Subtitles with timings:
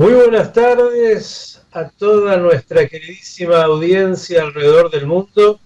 [0.00, 5.60] Muy buenas tardes a toda nuestra queridísima audiencia alrededor del mundo.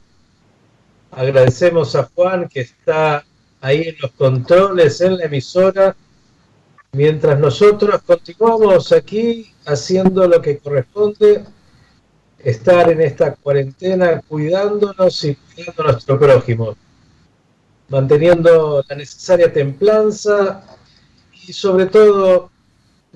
[1.13, 3.25] Agradecemos a Juan que está
[3.61, 5.95] ahí en los controles, en la emisora,
[6.91, 11.45] mientras nosotros continuamos aquí haciendo lo que corresponde,
[12.41, 16.77] estar en esta cuarentena cuidándonos y cuidando a nuestro prójimo,
[17.89, 20.65] manteniendo la necesaria templanza
[21.47, 22.51] y sobre todo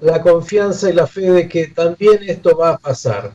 [0.01, 3.33] la confianza y la fe de que también esto va a pasar.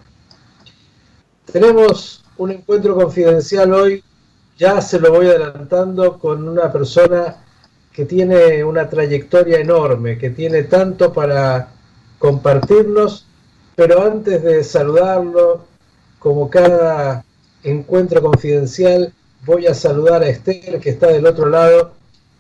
[1.52, 4.04] Tenemos un encuentro confidencial hoy,
[4.58, 7.38] ya se lo voy adelantando, con una persona
[7.92, 11.70] que tiene una trayectoria enorme, que tiene tanto para
[12.18, 13.28] compartirnos,
[13.76, 15.66] pero antes de saludarlo,
[16.20, 17.24] como cada
[17.64, 19.14] encuentro confidencial,
[19.46, 21.92] voy a saludar a Esther, que está del otro lado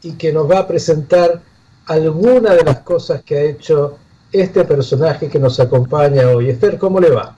[0.01, 1.41] y que nos va a presentar
[1.85, 3.97] alguna de las cosas que ha hecho
[4.33, 6.49] este personaje que nos acompaña hoy.
[6.49, 7.37] Esther, ¿cómo le va?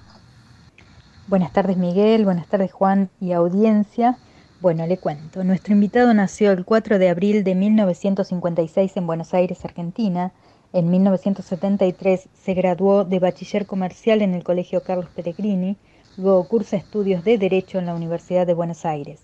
[1.27, 4.17] Buenas tardes Miguel, buenas tardes Juan y audiencia.
[4.61, 5.43] Bueno, le cuento.
[5.43, 10.31] Nuestro invitado nació el 4 de abril de 1956 en Buenos Aires, Argentina.
[10.71, 15.77] En 1973 se graduó de bachiller comercial en el Colegio Carlos Pellegrini,
[16.15, 19.19] luego cursa estudios de Derecho en la Universidad de Buenos Aires.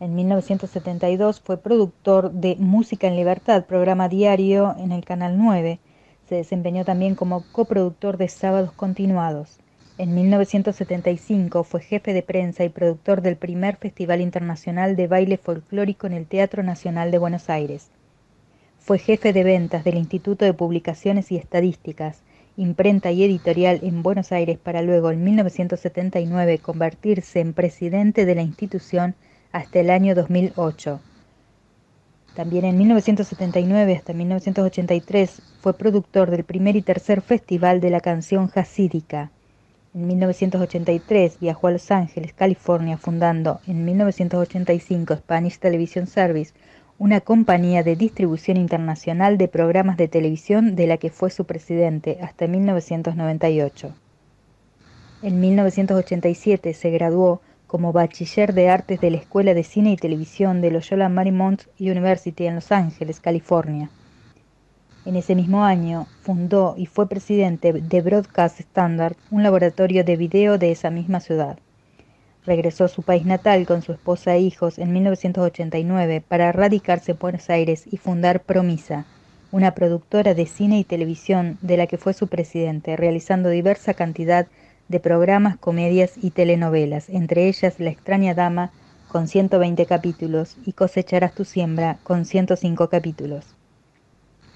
[0.00, 5.80] En 1972 fue productor de Música en Libertad, programa diario en el Canal 9.
[6.28, 9.60] Se desempeñó también como coproductor de Sábados Continuados.
[9.96, 16.06] En 1975 fue jefe de prensa y productor del primer Festival Internacional de Baile Folclórico
[16.06, 17.88] en el Teatro Nacional de Buenos Aires.
[18.78, 22.20] Fue jefe de ventas del Instituto de Publicaciones y Estadísticas,
[22.58, 28.42] imprenta y editorial en Buenos Aires para luego en 1979 convertirse en presidente de la
[28.42, 29.14] institución
[29.50, 31.00] hasta el año 2008.
[32.38, 38.48] También en 1979 hasta 1983 fue productor del primer y tercer festival de la canción
[38.54, 39.32] hasídica.
[39.92, 46.52] En 1983 viajó a Los Ángeles, California, fundando en 1985 Spanish Television Service,
[46.96, 52.18] una compañía de distribución internacional de programas de televisión de la que fue su presidente
[52.22, 53.94] hasta 1998.
[55.22, 60.62] En 1987 se graduó como bachiller de artes de la Escuela de Cine y Televisión
[60.62, 63.90] de Loyola Marymount University en Los Ángeles, California.
[65.04, 70.56] En ese mismo año fundó y fue presidente de Broadcast Standard, un laboratorio de video
[70.56, 71.58] de esa misma ciudad.
[72.46, 77.18] Regresó a su país natal con su esposa e hijos en 1989 para radicarse en
[77.18, 79.04] Buenos Aires y fundar Promisa,
[79.52, 84.46] una productora de cine y televisión de la que fue su presidente, realizando diversa cantidad
[84.46, 88.70] de de programas, comedias y telenovelas, entre ellas La extraña dama
[89.08, 93.44] con 120 capítulos y Cosecharás tu siembra con 105 capítulos.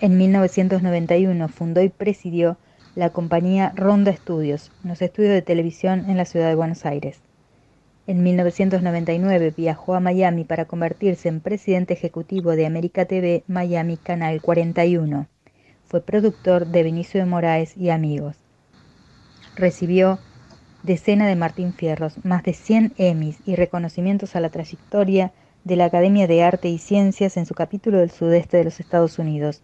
[0.01, 2.57] En 1991 fundó y presidió
[2.95, 7.21] la compañía Ronda Estudios, unos estudios de televisión en la ciudad de Buenos Aires.
[8.07, 14.43] En 1999 viajó a Miami para convertirse en presidente ejecutivo de América TV Miami Canal
[14.43, 15.29] 41.
[15.85, 18.42] Fue productor de Benicio de Moraes y Amigos.
[19.55, 20.19] Recibió
[20.83, 25.33] decena de Martín Fierros, más de 100 Emmys y reconocimientos a la trayectoria
[25.65, 29.19] de la Academia de Arte y Ciencias en su capítulo del sudeste de los Estados
[29.19, 29.63] Unidos,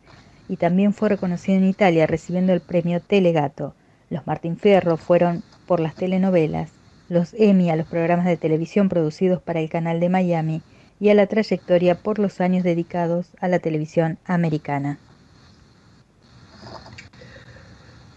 [0.49, 3.75] y también fue reconocido en Italia recibiendo el premio Telegato.
[4.11, 6.71] Los Martín Fierro fueron por las telenovelas,
[7.09, 10.63] los Emmy a los programas de televisión producidos para el canal de Miami
[11.01, 14.99] y a la trayectoria por los años dedicados a la televisión americana.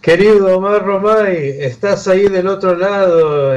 [0.01, 3.53] Querido Omar Romay, estás ahí del otro lado,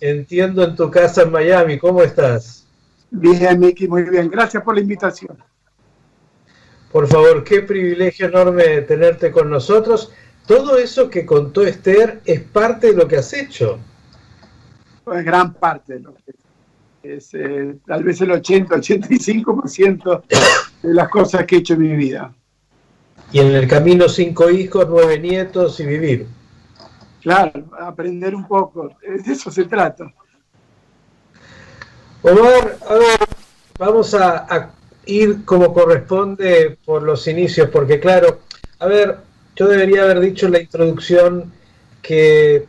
[0.00, 2.66] entiendo en tu casa en Miami, ¿cómo estás?
[3.10, 5.38] Bien, Miki, muy bien, gracias por la invitación.
[6.90, 10.12] Por favor, qué privilegio enorme tenerte con nosotros.
[10.46, 13.78] Todo eso que contó Esther es parte de lo que has hecho.
[15.10, 20.22] Es gran parte de lo que es, eh, tal vez el 80-85%
[20.82, 22.34] de las cosas que he hecho en mi vida
[23.32, 26.26] y en el camino cinco hijos, nueve nietos y vivir.
[27.22, 30.12] Claro, aprender un poco, de eso se trata.
[32.22, 33.18] Omar, a ver,
[33.78, 34.70] vamos a,
[35.04, 38.40] ir como corresponde por los inicios, porque claro,
[38.78, 39.18] a ver,
[39.56, 41.52] yo debería haber dicho en la introducción
[42.00, 42.66] que,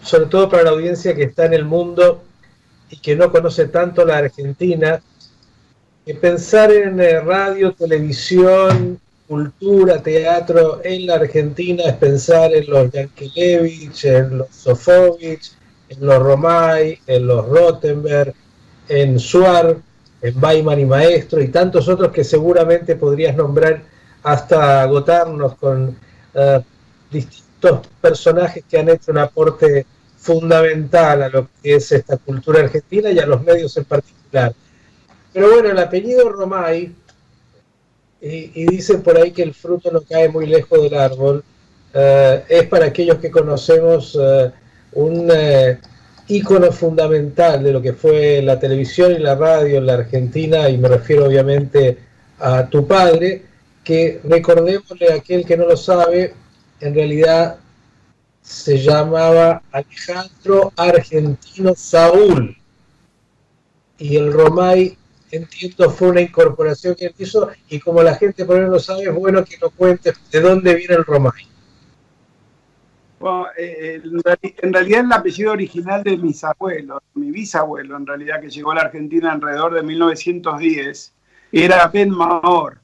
[0.00, 2.22] sobre todo para la audiencia que está en el mundo
[2.90, 5.00] y que no conoce tanto la Argentina,
[6.06, 12.90] que pensar en eh, radio, televisión cultura, teatro en la Argentina es pensar en los
[12.92, 15.52] Yankelevich, en los Sofovich,
[15.88, 18.34] en los Romay, en los Rottenberg,
[18.88, 19.76] en Suar,
[20.20, 23.82] en Baiman y Maestro y tantos otros que seguramente podrías nombrar
[24.22, 25.96] hasta agotarnos con
[26.34, 26.60] uh,
[27.10, 29.86] distintos personajes que han hecho un aporte
[30.16, 34.54] fundamental a lo que es esta cultura argentina y a los medios en particular.
[35.32, 36.90] Pero bueno, el apellido Romay,
[38.26, 41.44] y, dicen por ahí que el fruto no cae muy lejos del árbol,
[41.92, 44.50] eh, es para aquellos que conocemos eh,
[44.92, 45.78] un eh,
[46.28, 50.78] ícono fundamental de lo que fue la televisión y la radio en la Argentina, y
[50.78, 51.98] me refiero obviamente
[52.38, 53.42] a tu padre,
[53.84, 56.32] que recordémosle a aquel que no lo sabe,
[56.80, 57.58] en realidad
[58.40, 62.56] se llamaba Alejandro Argentino Saúl.
[63.98, 64.96] Y el Romay,
[65.36, 67.50] entiendo, fue una incorporación que él hizo.
[67.68, 70.74] Y como la gente por ahí no sabe, es bueno que nos cuentes de dónde
[70.74, 71.46] viene el Romay.
[73.18, 74.02] Bueno, eh,
[74.62, 78.74] en realidad el apellido original de mis abuelos, mi bisabuelo en realidad, que llegó a
[78.74, 81.14] la Argentina alrededor de 1910,
[81.52, 82.80] era Ben Mahor,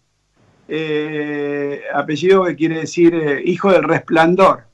[0.68, 4.70] eh, apellido que quiere decir eh, hijo del resplandor.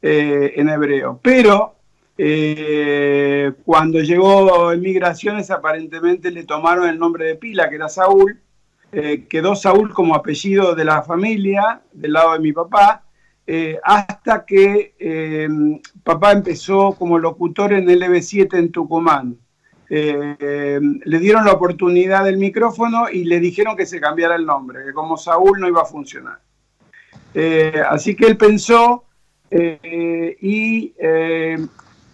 [0.00, 1.18] Eh, en hebreo.
[1.20, 1.74] Pero
[2.20, 8.40] eh, cuando llegó en migraciones aparentemente le tomaron el nombre de pila, que era Saúl.
[8.90, 13.04] Eh, quedó Saúl como apellido de la familia, del lado de mi papá,
[13.82, 14.94] hasta que
[16.02, 19.38] papá empezó como locutor en el LB7 en Tucumán.
[19.88, 24.92] le dieron la oportunidad del micrófono y le dijeron que se cambiara el nombre, que
[24.92, 26.40] como Saúl no iba a funcionar.
[27.88, 29.06] así que él pensó
[29.50, 31.37] eh, y eh,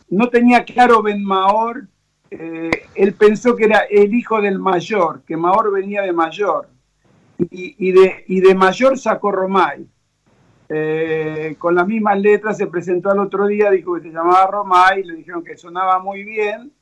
[0.09, 1.89] no tenía claro Ben Maor,
[2.31, 6.69] eh, él pensó que era el hijo del mayor, que Maor venía de mayor,
[7.39, 9.87] y, de, mayor sacó Romay.
[11.59, 15.17] con las mismas letras se presentó al otro día, dijo que se llamaba Romay, le
[15.17, 16.73] dijeron que sonaba muy bien,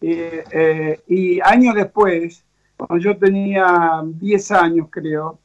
[0.00, 2.44] y años después,
[2.76, 5.38] cuando yo tenía 10 años creo,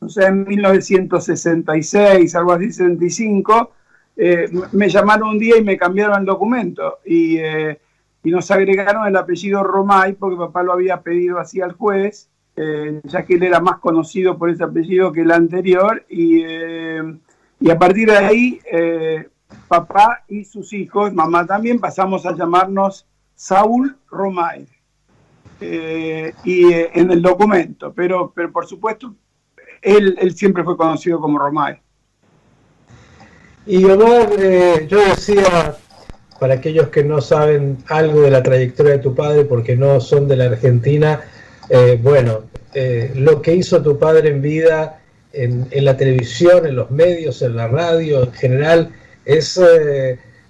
[0.00, 3.72] o sea, en 1966, algo así, 65,
[4.20, 7.78] eh, me llamaron un día y me cambiaron el documento eh,
[8.24, 13.00] y, nos agregaron el apellido Romay porque papá lo había pedido así al juez, eh,
[13.04, 17.78] ya que él era más conocido por ese apellido que el anterior y, y a
[17.78, 18.60] partir de ahí
[19.68, 23.06] papá y sus hijos, mamá también, pasamos a llamarnos
[23.36, 24.66] Saúl Romay.
[25.60, 29.14] y en el documento, pero, pero por supuesto
[29.80, 31.80] él, él siempre fue conocido como Romay.
[33.70, 35.76] Y Omar, eh, yo decía,
[36.40, 40.26] para aquellos que no saben algo de la trayectoria de tu padre porque no son
[40.26, 41.20] de la Argentina,
[41.68, 45.02] eh, bueno, eh, lo que hizo tu padre en vida,
[45.34, 48.90] en, la televisión, en los medios, en la radio, en general,
[49.26, 49.60] es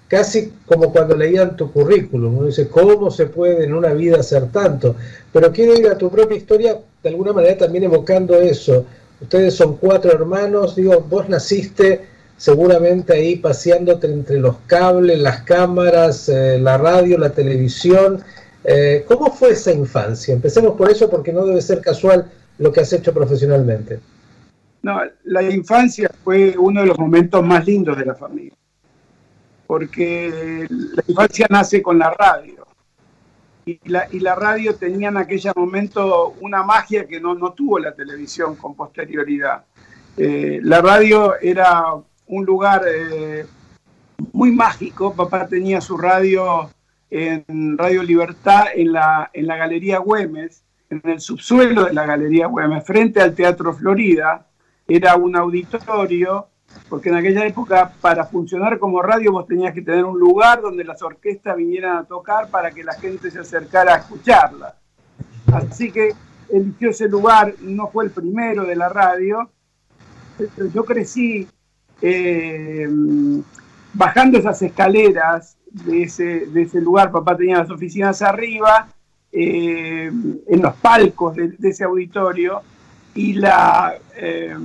[0.07, 2.37] casi como cuando leían tu currículum.
[2.37, 4.95] Uno dice, ¿cómo se puede en una vida hacer tanto?
[5.33, 8.85] Pero quiero ir a tu propia historia, de alguna manera también evocando eso.
[9.19, 16.29] Ustedes son cuatro hermanos, digo, vos naciste seguramente ahí paseándote entre los cables, las cámaras,
[16.29, 18.23] eh, la radio, la televisión.
[18.63, 20.33] Eh, ¿Cómo fue esa infancia?
[20.33, 23.99] Empecemos por eso porque no debe ser casual lo que has hecho profesionalmente.
[24.81, 28.53] No, la infancia fue uno de los momentos más lindos de la familia,
[29.67, 32.65] porque la infancia nace con la radio.
[33.65, 37.79] Y la, y la radio tenía en aquel momento una magia que no, no tuvo
[37.79, 39.65] la televisión con posterioridad.
[40.15, 41.83] Eh, la radio era
[42.29, 43.45] un lugar eh,
[44.31, 45.13] muy mágico.
[45.13, 46.69] Papá tenía su radio
[47.09, 52.47] en Radio Libertad en la, en la Galería Güemes, en el subsuelo de la Galería
[52.47, 54.45] Güemes, frente al Teatro Florida.
[54.87, 56.47] Era un auditorio,
[56.87, 60.83] porque en aquella época para funcionar como radio vos tenías que tener un lugar donde
[60.83, 64.75] las orquestas vinieran a tocar para que la gente se acercara a escucharla.
[65.51, 66.13] Así que
[66.49, 69.49] eligió ese lugar, no fue el primero de la radio,
[70.37, 71.47] pero yo crecí
[72.01, 72.87] eh,
[73.93, 78.87] bajando esas escaleras de ese, de ese, lugar, papá tenía las oficinas arriba,
[79.31, 80.11] eh,
[80.47, 82.61] en los palcos de, ese auditorio,
[83.13, 84.55] y la, eh,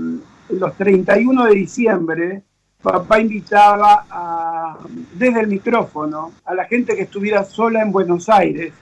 [0.51, 2.43] los 31 de diciembre,
[2.83, 4.79] papá invitaba
[5.15, 8.73] desde el micrófono a la gente que estuviera sola en Buenos Aires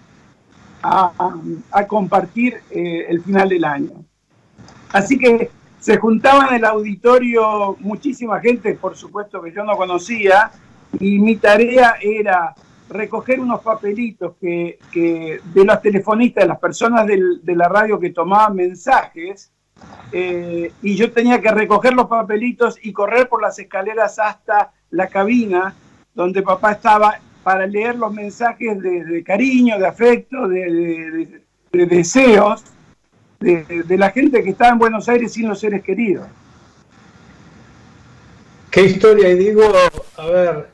[0.82, 1.12] a,
[1.70, 4.04] a compartir el final del año.
[4.92, 5.50] Así que
[5.82, 10.52] se juntaba en el auditorio muchísima gente, por supuesto que yo no conocía,
[11.00, 12.54] y mi tarea era
[12.88, 18.54] recoger unos papelitos que, de los telefonistas, de las personas de la radio que tomaban
[18.54, 19.50] mensajes,
[20.12, 25.08] eh, y yo tenía que recoger los papelitos y correr por las escaleras hasta la
[25.08, 25.74] cabina
[26.14, 32.62] donde papá estaba para leer los mensajes de, cariño, de afecto, de deseos
[33.42, 36.26] de, la gente que estaba en Buenos Aires sin los seres queridos.
[38.70, 39.62] qué historia, y digo,
[40.16, 40.66] a ver,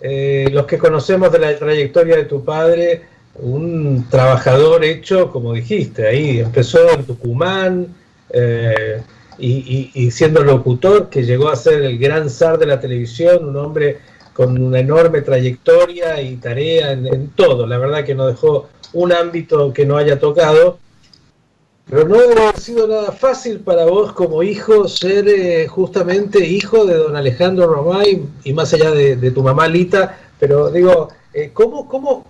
[0.00, 3.02] eh, los que conocemos de la trayectoria de tu padre,
[3.34, 7.86] un trabajador hecho, como dijiste, ahí empezó en Tucumán
[8.30, 9.00] eh,
[9.38, 13.98] y, siendo locutor, que llegó a ser el gran zar de la televisión, un hombre
[14.32, 19.72] con una enorme trayectoria y tarea en, todo, la verdad que no dejó un ámbito
[19.72, 20.78] que no haya tocado.
[21.90, 26.94] Pero no debe sido nada fácil para vos como hijo ser eh, justamente hijo de
[26.94, 32.26] don Alejandro Romay y más allá de, tu mamá Lita, pero digo, eh, ¿cómo, ¿cómo,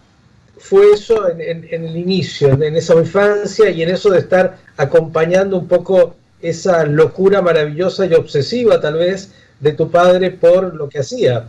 [0.58, 5.66] fue eso en, el inicio, en, esa infancia y en eso de estar acompañando un
[5.66, 11.46] poco esa locura maravillosa y obsesiva tal vez de tu padre por lo que hacía?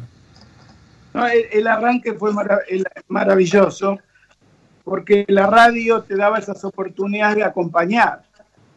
[1.52, 2.32] el, arranque fue
[3.08, 4.00] maravilloso
[4.90, 8.24] porque la radio te daba esas oportunidades de acompañar.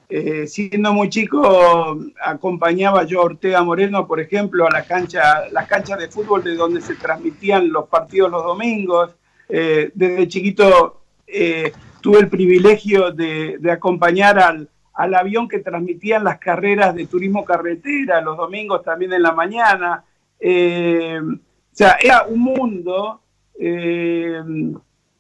[0.09, 5.67] Eh, siendo muy chico, acompañaba yo a Ortega Moreno, por ejemplo, a la cancha, las
[5.67, 9.17] canchas de fútbol de donde se transmitían los partidos los domingos.
[9.49, 14.69] Eh, desde chiquito eh, tuve el privilegio de, acompañar al,
[15.15, 20.05] avión que transmitían las carreras de turismo carretera los domingos también en la mañana.
[20.39, 23.23] O sea, era un mundo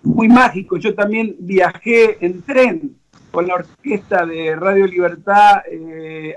[0.02, 0.76] muy mágico.
[0.76, 2.96] Yo también viajé en tren
[3.30, 5.62] con la orquesta de Radio Libertad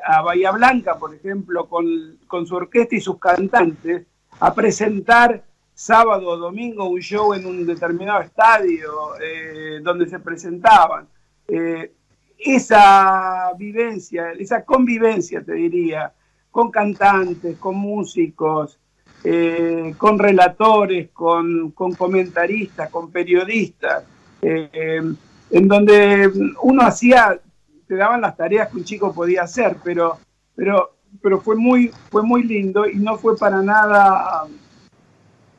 [0.08, 4.06] a Bahía Blanca, por ejemplo, con, con su orquesta y sus cantantes,
[4.40, 5.44] a presentar
[5.76, 11.08] sábado o domingo un show en un determinado estadio eh, donde se presentaban.
[11.48, 11.92] Eh,
[12.38, 16.14] esa vivencia, esa convivencia, te diría,
[16.50, 18.80] con cantantes, con músicos,
[19.24, 24.04] eh, con relatores, con, comentaristas, con periodistas,
[24.42, 26.32] en donde
[26.62, 27.40] uno hacía,
[27.88, 30.20] te daban las tareas que un chico podía hacer, pero,
[30.56, 34.48] pero, pero fue, muy, fue muy lindo y no fue para nada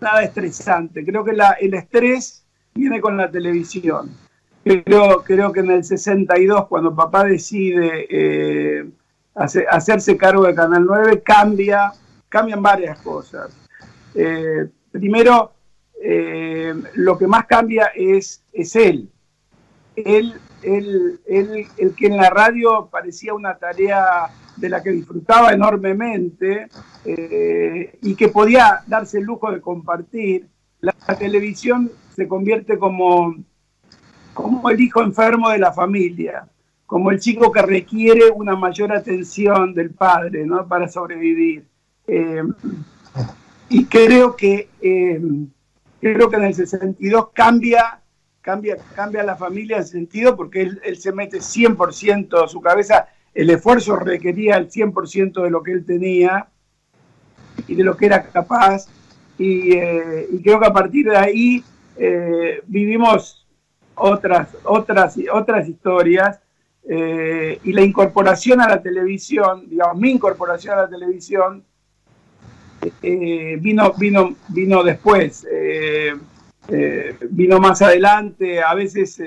[0.01, 1.05] nada estresante.
[1.05, 2.45] Creo que el estrés
[2.75, 4.11] viene con la televisión.
[4.65, 8.85] Creo, creo que en el 62, cuando papá decide eh,
[9.35, 11.93] hacerse cargo de Canal 9, cambia,
[12.37, 13.51] cambian varias cosas.
[14.15, 15.53] Eh, primero,
[16.03, 19.09] eh, lo que más cambia es, es él.
[19.95, 21.19] Él, él.
[21.79, 24.27] El que en la radio parecía una tarea
[24.57, 26.69] de la que disfrutaba enormemente
[27.07, 30.47] eh, y que podía darse el lujo de compartir,
[30.81, 33.35] la, televisión se convierte como,
[34.35, 36.47] como el hijo enfermo de la familia,
[36.85, 40.69] como el chico que requiere una mayor atención del padre ¿no?
[40.69, 41.65] para sobrevivir.
[42.07, 42.43] Eh,
[43.69, 45.21] y creo que, eh,
[46.01, 48.01] creo que en el 62 cambia,
[48.41, 53.51] cambia, cambia la familia en sentido porque él, él se mete 100% su cabeza el
[53.51, 56.49] esfuerzo requería el 100% de lo que él tenía
[57.67, 58.87] y de lo que era capaz.
[59.37, 61.65] Y, eh, creo que a partir de ahí
[62.67, 63.47] vivimos
[63.95, 66.41] otras, otras, otras historias
[66.89, 71.63] y la incorporación a la televisión, digamos, mi incorporación a la televisión
[73.03, 75.47] vino, vino, vino después,
[77.31, 79.21] vino más adelante, a veces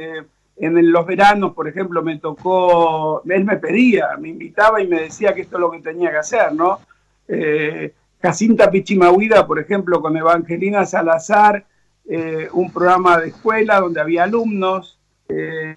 [0.60, 5.34] en los veranos, por ejemplo, me tocó, él me pedía, me invitaba y me decía
[5.34, 6.80] que esto es lo que tenía que hacer, ¿no?
[7.28, 11.66] Eh, Jacinta Pichimahuida, por ejemplo, con Evangelina Salazar,
[12.10, 15.00] eh, un programa de escuela donde había alumnos,
[15.30, 15.76] eh,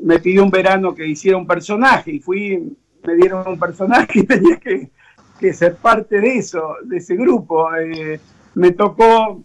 [0.00, 4.22] me pidió un verano que hiciera un personaje y fui, me dieron un personaje y
[4.26, 4.90] tenía que,
[5.38, 7.68] que ser parte de eso, de ese grupo.
[8.54, 9.42] me tocó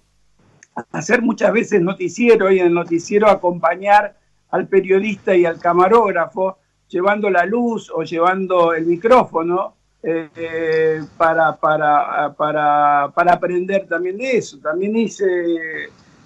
[0.92, 4.16] hacer muchas veces noticiero y en el noticiero acompañar
[4.50, 6.58] al periodista y al camarógrafo
[6.88, 14.38] llevando la luz o llevando el micrófono eh, para, para, para, para, aprender también de
[14.38, 14.58] eso.
[14.60, 15.26] También hice,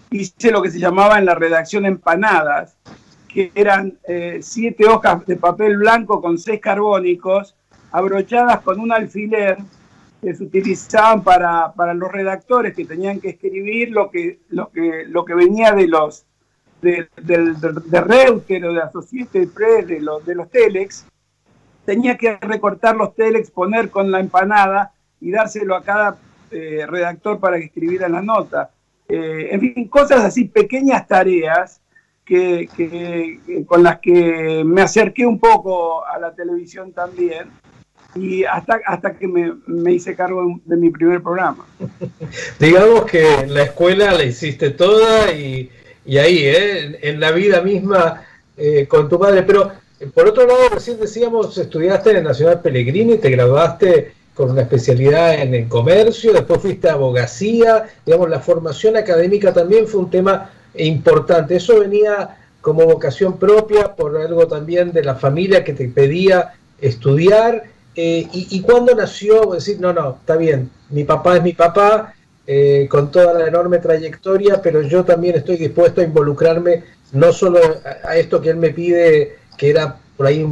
[0.10, 2.78] hice lo que se llamaba en la redacción empanadas,
[3.28, 7.56] que eran eh, siete hojas de papel blanco con seis carbónicos
[7.96, 9.58] abrochadas con un alfiler
[10.22, 15.24] que se utilizaban para, los redactores que tenían que escribir lo que, lo que, lo
[15.24, 16.26] que venía de los
[16.82, 21.06] de, de, Reuter o de Associated Press, de los, Telex,
[21.86, 26.18] tenía que recortar los Telex, poner con la empanada y dárselo a cada
[26.52, 28.72] eh, redactor para que escribiera la nota.
[29.08, 31.82] Eh, en fin, cosas así, pequeñas tareas
[32.26, 37.50] que, con las que me acerqué un poco a la televisión también
[38.16, 41.66] y hasta, hasta que me, hice cargo de, mi primer programa.
[42.60, 45.70] Digamos que la escuela la hiciste toda y,
[46.18, 47.00] ahí, ¿eh?
[47.02, 48.24] en, la vida misma
[48.58, 49.44] eh, con tu padre.
[49.44, 49.72] Pero
[50.14, 55.42] por otro lado, recién decíamos, estudiaste en el Nacional Pellegrini, te graduaste con una especialidad
[55.42, 60.52] en el comercio, después fuiste a abogacía, digamos, la formación académica también fue un tema
[60.76, 61.56] importante.
[61.56, 67.64] Eso venía como vocación propia por algo también de la familia que te pedía estudiar.
[67.96, 69.54] Eh, y, cuándo nació?
[69.54, 72.14] Decir, no, no, está bien, mi papá es mi papá,
[72.46, 76.84] eh, con toda la enorme trayectoria, pero yo también estoy dispuesto a involucrarme
[77.14, 77.60] no solo
[78.04, 80.46] a, esto que él me pide, que era por ahí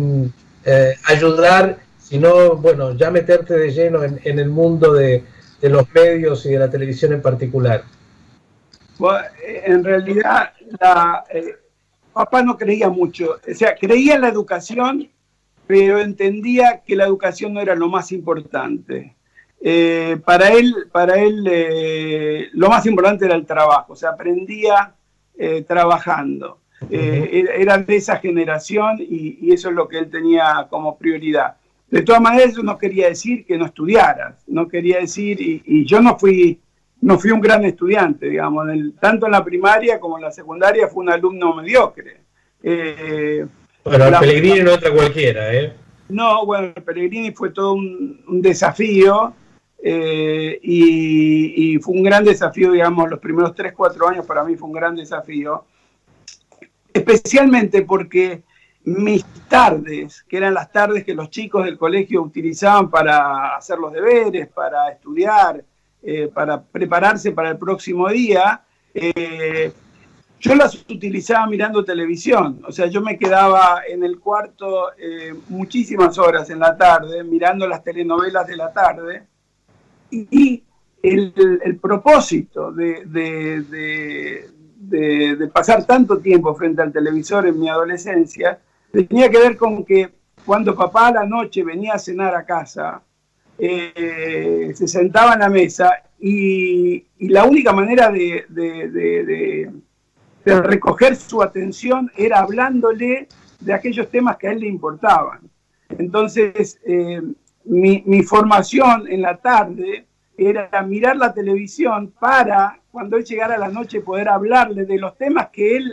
[0.65, 1.77] eh, ayudar
[2.13, 5.23] sino, bueno, ya meterte de lleno en, el mundo de,
[5.61, 7.85] los medios y de la televisión en particular?
[9.65, 11.55] en realidad, la, eh,
[12.13, 13.39] papá no creía mucho.
[13.49, 15.09] O sea, creía en la educación,
[15.67, 19.15] pero entendía que la educación no era lo más importante.
[19.61, 24.93] Eh, para él, para él eh, lo más importante era el trabajo, o sea, aprendía
[25.67, 26.59] trabajando.
[26.89, 31.55] era de esa generación y, eso es lo que él tenía como prioridad.
[31.89, 36.01] De todas maneras, eso no quería decir que no estudiaras, no quería decir, y, yo
[36.01, 36.59] no fui,
[37.01, 38.67] no fui un gran estudiante, digamos,
[38.99, 42.21] tanto en la primaria como en la secundaria fue un alumno mediocre.
[43.83, 45.73] Bueno, el Pellegrini no entra cualquiera, ¿eh?
[46.09, 49.33] No, bueno, el Pellegrini fue todo un, desafío
[49.81, 54.55] eh, y, y, fue un gran desafío, digamos, los primeros 3, 4 años para mí
[54.55, 55.65] fue un gran desafío,
[56.93, 58.43] especialmente porque
[58.85, 63.93] mis tardes, que eran las tardes que los chicos del colegio utilizaban para hacer los
[63.93, 65.63] deberes, para estudiar,
[66.01, 68.61] eh, para prepararse para el próximo día,
[68.93, 69.71] eh,
[70.43, 72.61] yo las utilizaba mirando televisión.
[72.67, 77.65] O sea, yo me quedaba en el cuarto eh, muchísimas horas en la tarde, mirando
[77.65, 79.23] las telenovelas de la tarde.
[80.11, 80.61] Y
[81.01, 84.49] el, propósito de,
[85.53, 88.59] pasar tanto tiempo frente al televisor en mi adolescencia
[88.91, 90.09] tenía que ver con que
[90.45, 93.01] cuando papá a la noche venía a cenar a casa,
[93.57, 98.45] eh, se sentaba en la mesa y, la única manera de,
[100.45, 103.27] recoger su atención era hablándole
[103.59, 105.49] de aquellos temas que a él le importaban.
[105.89, 107.21] Entonces, eh,
[107.65, 110.05] mi, mi, formación en la tarde
[110.37, 115.15] era mirar la televisión para, cuando él llegara a la noche, poder hablarle de los
[115.17, 115.91] temas que él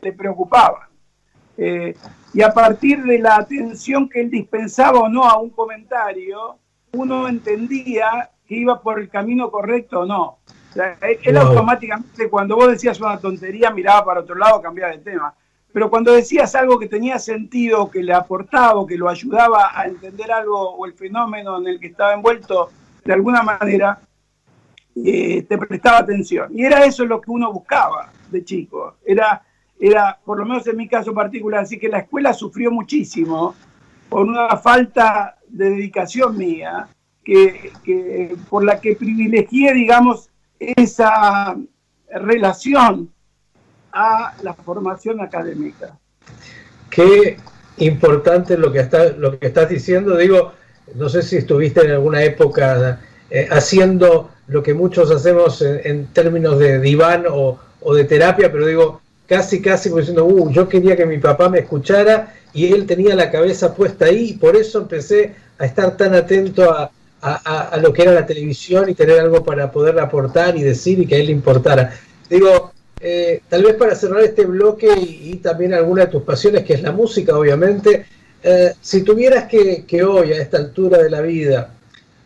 [0.00, 0.88] le preocupaban.
[1.56, 1.94] Eh,
[2.32, 6.58] y a partir de la atención que él dispensaba o no a un comentario,
[6.92, 10.38] uno entendía que iba por el camino correcto o no.
[11.22, 15.34] Él automáticamente, cuando vos decías una tontería, miraba para otro lado, cambiaba de tema.
[15.72, 19.86] Pero cuando decías algo que tenía sentido, que le aportaba, o que lo ayudaba a
[19.86, 22.70] entender algo o el fenómeno en el que estaba envuelto
[23.04, 23.98] de alguna manera,
[24.96, 26.56] eh, te prestaba atención.
[26.56, 28.96] Y era eso lo que uno buscaba de chico.
[29.04, 29.42] Era
[29.78, 33.54] era, por lo menos en mi caso particular, así que la escuela sufrió muchísimo
[34.08, 36.88] por una falta de dedicación mía,
[37.24, 40.30] que, por la que privilegié, digamos,
[40.76, 41.56] esa
[42.08, 43.10] relación
[43.92, 45.96] a la formación académica.
[46.90, 47.36] Qué
[47.78, 50.16] importante lo que, está, lo que estás diciendo.
[50.16, 50.52] Digo,
[50.94, 53.00] no sé si estuviste en alguna época
[53.30, 58.66] eh, haciendo lo que muchos hacemos en, términos de diván o, o, de terapia, pero
[58.66, 62.86] digo, casi, casi como diciendo, uh, yo quería que mi papá me escuchara y él
[62.86, 66.90] tenía la cabeza puesta ahí y por eso empecé a estar tan atento a,
[67.80, 71.16] lo que era la televisión y tener algo para poder aportar y decir y que
[71.16, 71.94] a él le importara.
[72.28, 76.74] Digo, eh, tal vez para cerrar este bloque y, también alguna de tus pasiones, que
[76.74, 78.06] es la música, obviamente,
[78.42, 81.70] eh, si tuvieras que, hoy, a esta altura de la vida,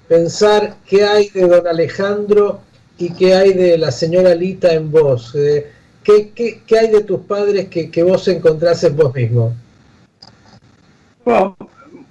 [0.09, 2.61] pensar qué hay de don Alejandro
[2.99, 7.69] y qué hay de la señora Lita en vos, eh, ¿Qué, hay de tus padres
[7.69, 9.55] que, vos encontrás en vos mismo?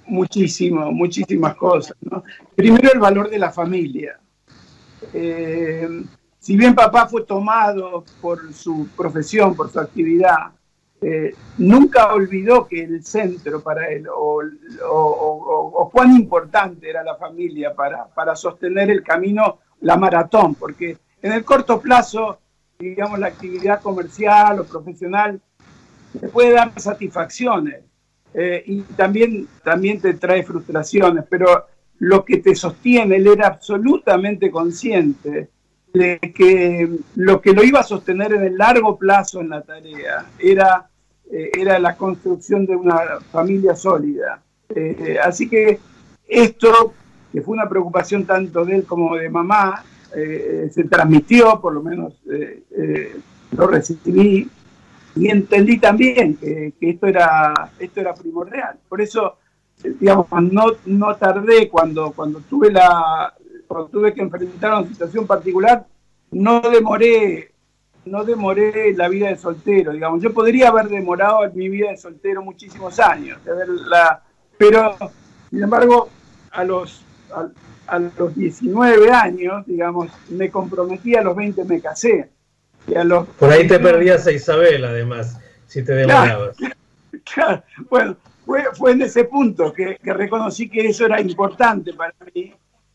[0.06, 1.96] muchísimo, muchísimas cosas.
[2.58, 4.18] Primero el valor de la familia.
[5.14, 5.88] Eh,
[6.40, 10.50] si bien papá fue tomado por su profesión, por su actividad,
[11.00, 14.42] eh, nunca olvidó que el centro para él o,
[15.92, 21.44] cuán importante era la familia para, para sostener el camino, la maratón, porque en el
[21.44, 22.40] corto plazo
[22.76, 25.40] digamos, la actividad comercial o profesional
[26.20, 27.84] te puede dar satisfacciones
[28.34, 31.66] eh, y también, también te trae frustraciones, pero
[32.00, 35.48] lo que te sostiene, él era absolutamente consciente
[35.92, 40.26] de que lo que lo iba a sostener en el largo plazo en la tarea
[40.38, 40.88] era,
[41.30, 44.42] eh, era la construcción de una familia sólida.
[44.68, 45.78] Eh, así que
[46.28, 46.92] esto,
[47.32, 49.82] que fue una preocupación tanto de él como de mamá,
[50.14, 53.16] eh, se transmitió, por lo menos eh, eh,
[53.56, 54.48] lo recibí
[55.14, 58.78] y entendí también que, esto, era, esto era primordial.
[58.88, 59.36] Por eso
[59.82, 63.34] digamos, no, no tardé cuando, cuando tuve la
[63.68, 65.86] cuando tuve que enfrentar una situación particular,
[66.30, 67.52] no demoré,
[68.06, 70.22] no demoré la vida de soltero, digamos.
[70.22, 73.38] Yo podría haber demorado mi vida de soltero muchísimos años,
[74.56, 74.96] pero
[75.50, 76.08] sin embargo,
[76.50, 77.02] a los,
[77.86, 82.30] a, los 19 años, digamos, me comprometí, a los 20 me casé.
[82.86, 86.56] Y a los Por ahí te perdías a Isabel, además, si te demorabas.
[87.24, 88.16] Claro, bueno,
[88.48, 92.54] fue, fue en ese punto que, que reconocí que eso era importante para mí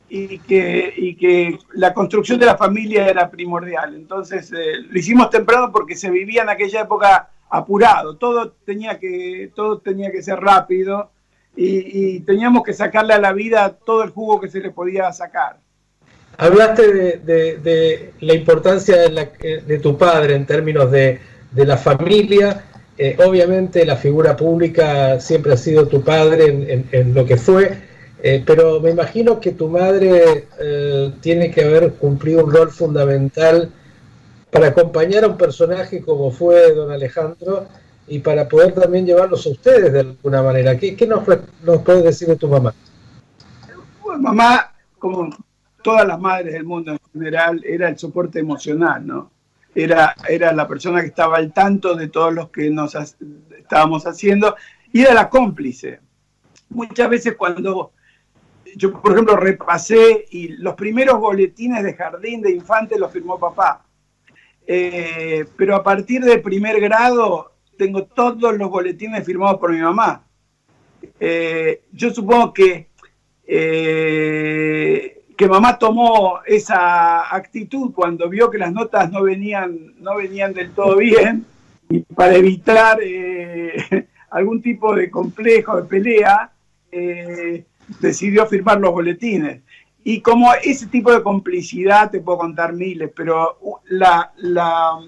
[0.09, 3.93] y que, y que la construcción de la familia era primordial.
[3.93, 9.51] Entonces eh, lo hicimos temprano porque se vivía en aquella época apurado, todo tenía que,
[9.53, 11.11] todo tenía que ser rápido
[11.55, 15.57] y, teníamos que sacarle a la vida todo el jugo que se le podía sacar.
[16.35, 21.19] Hablaste de, la importancia de, tu padre en términos de,
[21.53, 22.72] la familia.
[22.97, 27.75] Eh, obviamente la figura pública siempre ha sido tu padre en lo que fue
[28.25, 33.69] eh, pero me imagino que tu madre eh, tiene que haber cumplido un rol fundamental
[34.49, 37.67] para acompañar a un personaje como fue don Alejandro
[38.07, 40.77] y para poder también llevarlos a ustedes de alguna manera.
[40.77, 41.27] ¿Qué, nos,
[41.63, 42.73] nos puedes decir de tu mamá?
[44.19, 45.29] mamá, como
[45.81, 49.31] todas las madres del mundo en general, era el soporte emocional, ¿no?
[49.75, 52.95] Era, era la persona que estaba al tanto de todos los que nos
[53.57, 54.55] estábamos haciendo
[54.91, 55.99] y era la cómplice.
[56.69, 57.91] Muchas veces cuando
[58.75, 63.85] yo, por ejemplo, repasé y los primeros boletines de jardín de infante los firmó papá.
[64.65, 70.25] Eh, pero a partir del primer grado tengo todos los boletines firmados por mi mamá.
[71.19, 72.89] Eh, yo supongo que,
[73.45, 80.53] eh, que mamá tomó esa actitud cuando vio que las notas no venían, no venían
[80.53, 81.45] del todo bien
[81.89, 82.99] y para evitar
[84.29, 86.51] algún tipo de complejo, de pelea,
[87.99, 89.61] decidió firmar los boletines.
[90.03, 94.99] Y como ese tipo de complicidad, te puedo contar miles, pero la, la,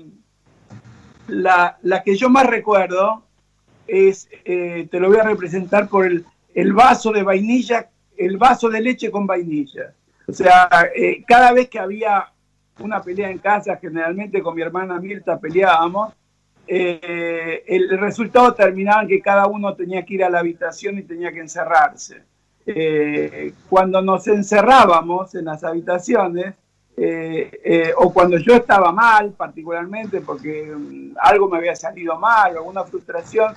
[1.82, 3.24] la, que yo más recuerdo
[3.88, 8.70] es, eh, te lo voy a representar por el, el, vaso de vainilla, el vaso
[8.70, 9.94] de leche con vainilla.
[10.28, 12.32] O sea, eh, cada vez que había
[12.80, 16.14] una pelea en casa, generalmente con mi hermana Mirta peleábamos,
[16.68, 21.04] eh, el resultado terminaba en que cada uno tenía que ir a la habitación y
[21.04, 22.24] tenía que encerrarse.
[22.66, 26.56] Eh, cuando nos encerrábamos en las habitaciones,
[27.98, 33.54] o cuando yo estaba mal particularmente, porque mm, algo me había salido mal, alguna frustración,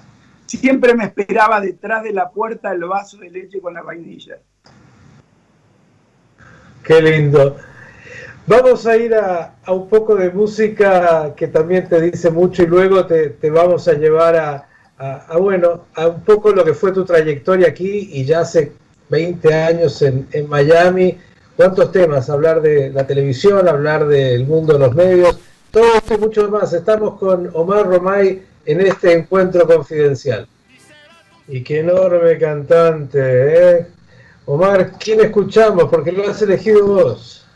[0.56, 4.38] siempre me esperaba detrás de la puerta el vaso de leche con la vainilla.
[6.88, 7.54] Qué lindo.
[8.46, 13.04] Vamos a ir a, un poco de música que también te dice mucho y luego
[13.04, 14.36] te, vamos a llevar
[14.98, 18.72] a, bueno, a un poco lo que fue tu trayectoria aquí y ya hace
[19.10, 21.18] 20 años en, Miami.
[21.56, 22.30] ¿Cuántos temas?
[22.30, 25.38] Hablar de la televisión, hablar del mundo de los medios,
[25.70, 26.72] todo esto y mucho más.
[26.72, 30.48] Estamos con Omar Romay en este encuentro confidencial.
[31.48, 33.86] Y qué enorme cantante, ¿eh?
[34.50, 35.90] Omar, ¿quién escuchamos?
[35.90, 37.46] Porque lo has elegido vos.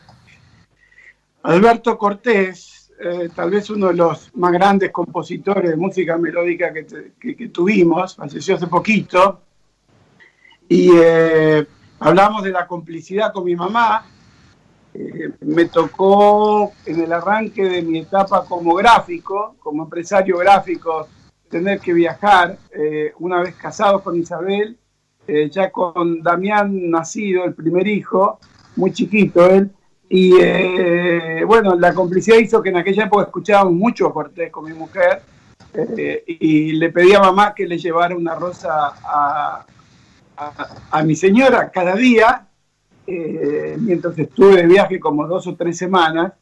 [1.43, 7.49] Alberto Cortés, eh, tal vez uno de los más grandes compositores de música melódica que,
[7.49, 9.41] tuvimos, falleció hace poquito
[10.69, 11.67] y eh,
[11.99, 14.05] hablamos de la complicidad con mi mamá.
[14.93, 21.09] Eh, me tocó en el arranque de mi etapa como gráfico, como empresario gráfico,
[21.49, 22.59] tener que viajar
[23.19, 24.77] una vez casado con Isabel,
[25.27, 28.39] ya con Damián nacido, el primer hijo,
[28.77, 29.71] muy chiquito él.
[30.09, 30.33] Y
[31.45, 35.23] bueno, la complicidad hizo que en aquella época escuchábamos mucho Cortés con mi mujer
[36.27, 39.65] y le pedí a mamá que le llevara una rosa a,
[40.91, 42.47] a, mi señora cada día,
[43.07, 46.33] eh, mientras estuve de viaje como dos o tres semanas,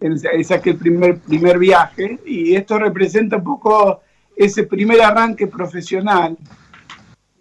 [0.00, 4.00] es aquel primer, primer viaje, y esto representa un poco
[4.36, 6.36] ese primer arranque profesional,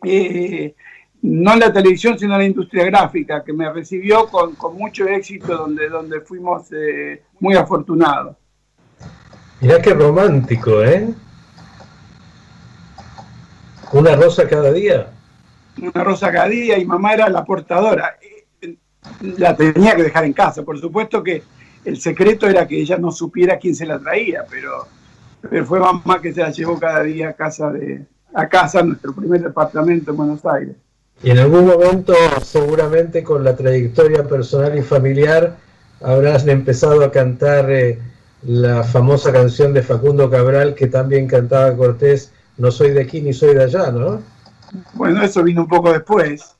[0.03, 0.75] eh,
[1.21, 5.57] no en la televisión, sino en la industria gráfica, que me recibió con, mucho éxito,
[5.57, 8.35] donde, donde fuimos eh, muy afortunados.
[9.61, 11.13] Mirá qué romántico, ¿eh?
[13.93, 15.07] Una rosa cada día
[15.81, 18.17] una rosa cada día y mamá era la portadora.
[19.21, 20.63] La tenía que dejar en casa.
[20.63, 21.43] Por supuesto que
[21.85, 24.87] el secreto era que ella no supiera quién se la traía, pero,
[25.41, 29.13] pero fue mamá que se la llevó cada día a casa, de, a casa, nuestro
[29.13, 30.75] primer departamento en Buenos Aires.
[31.21, 35.57] Y en algún momento, seguramente con la trayectoria personal y familiar,
[36.01, 37.99] habrás empezado a cantar eh,
[38.43, 43.33] la famosa canción de Facundo Cabral que también cantaba Cortés, No soy de aquí ni
[43.33, 44.21] soy de allá, ¿no?
[44.93, 46.55] Bueno, eso vino un poco después.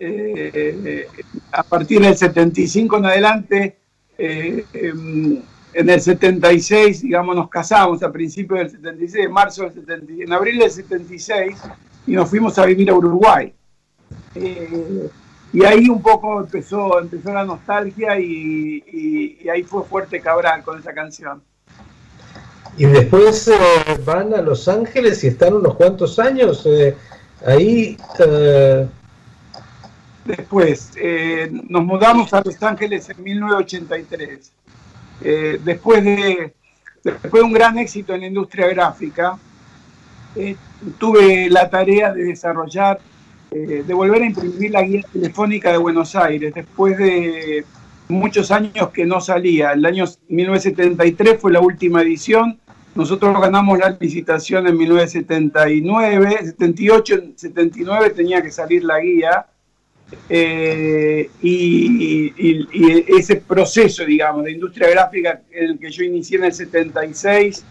[0.00, 1.06] Eh,
[1.52, 3.78] a partir del 75 en adelante,
[4.16, 5.40] eh, em,
[5.78, 10.32] en el 76, digamos, nos casamos a principios del 76, en marzo del 76, en
[10.32, 11.56] abril del 76,
[12.04, 13.54] y nos fuimos a vivir a Uruguay.
[14.34, 15.08] Eh,
[15.52, 20.92] y ahí un poco empezó, empezó la nostalgia y, ahí fue fuerte Cabral con esa
[20.92, 21.40] canción.
[22.76, 23.48] Y después
[24.04, 26.66] van a Los Ángeles y están unos cuantos años
[27.46, 27.96] ahí.
[30.24, 34.57] Después, eh, nos mudamos a Los Ángeles en 1983.
[35.22, 36.54] Eh, después, de,
[37.02, 39.38] después de un gran éxito en la industria gráfica,
[40.36, 40.56] eh,
[40.98, 43.00] tuve la tarea de desarrollar,
[43.50, 47.64] de volver a imprimir la guía telefónica de Buenos Aires, después de
[48.08, 49.72] muchos años que no salía.
[49.72, 52.58] El año 1973 fue la última edición.
[52.94, 59.46] Nosotros ganamos la licitación en 1979, 78, 79 tenía que salir la guía
[60.28, 66.52] eh, y, ese proceso, digamos, de industria gráfica en el que yo inicié en el
[66.52, 67.64] 76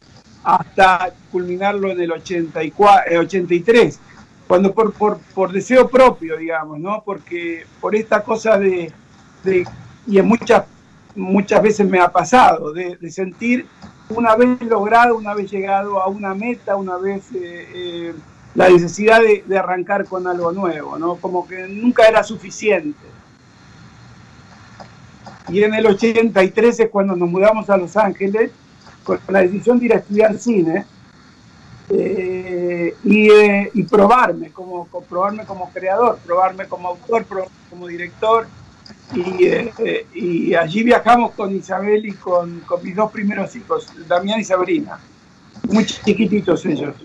[0.43, 3.99] hasta culminarlo en el 84, 83, eh,
[4.47, 7.03] cuando por, por, deseo propio, digamos, ¿no?
[7.03, 8.91] Porque por esta cosa de,
[10.05, 10.63] y en muchas,
[11.15, 13.65] muchas veces me ha pasado, de, sentir
[14.09, 17.25] una vez logrado, una vez llegado a una meta, una vez...
[17.33, 18.13] Eh,
[18.57, 21.17] la necesidad de, arrancar con algo nuevo, ¿no?
[21.17, 22.97] Como que nunca era suficiente.
[25.49, 28.49] Y en el 83 es cuando nos mudamos a Los Ángeles
[29.03, 30.85] con la decisión de ir a estudiar cine
[31.91, 38.47] eh, eh, y, probarme, como, probarme como creador, probarme como autor, probarme como director.
[39.13, 44.39] Y, eh, y, allí viajamos con Isabel y con, con mis dos primeros hijos, Damián
[44.39, 44.99] y Sabrina,
[45.69, 46.95] muy chiquititos ellos.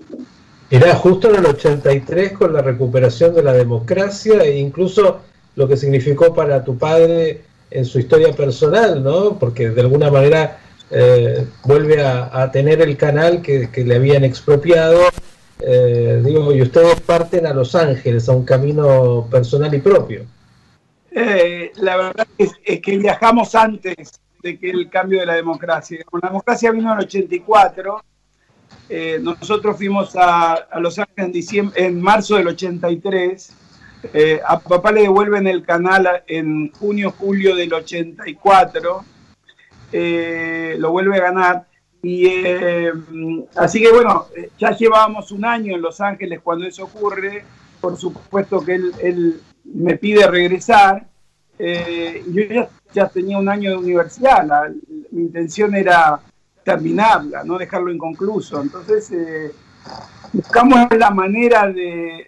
[0.72, 5.20] Era justo en el 83 con la recuperación de la democracia e incluso
[5.54, 9.38] lo que significó para tu padre en su historia personal, ¿no?
[9.38, 14.98] Porque de alguna manera eh, vuelve a, tener el canal que, le habían expropiado.
[15.60, 20.24] Eh, digo, y ustedes parten a Los Ángeles a un camino personal y propio.
[21.10, 26.02] Eh, la verdad es, es, que viajamos antes de que el cambio de la democracia.
[26.22, 28.02] La democracia vino en el 84
[28.94, 33.56] eh, nosotros fuimos a, Los Ángeles en, marzo del 83.
[34.12, 39.04] Eh, a papá le devuelven el canal en junio, julio del 84.
[39.92, 41.66] Eh, lo vuelve a ganar.
[42.02, 42.26] Y
[43.56, 44.26] así que bueno,
[44.58, 47.44] ya llevábamos un año en Los Ángeles cuando eso ocurre.
[47.80, 51.06] Por supuesto que él, me pide regresar.
[51.58, 54.46] yo ya, ya, tenía un año de universidad.
[55.12, 56.20] mi intención era
[56.64, 58.60] terminarla, no dejarlo inconcluso.
[58.60, 59.52] Entonces, eh,
[60.32, 62.26] buscamos la manera de,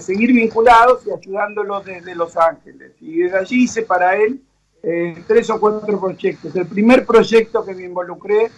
[0.00, 2.92] seguir vinculados y ayudándolos desde Los Ángeles.
[3.00, 4.40] Y desde allí hice para él
[4.82, 6.54] eh, tres o cuatro proyectos.
[6.54, 8.50] El primer proyecto que me involucré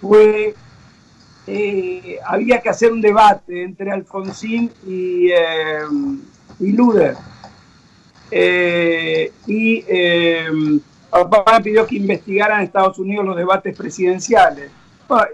[0.00, 0.54] fue,
[1.46, 5.30] eh, había que hacer un debate entre Alfonsín y,
[6.60, 7.16] y Luder.
[9.46, 9.84] y
[11.20, 14.70] papá me pidió que investigara en Estados Unidos los debates presidenciales.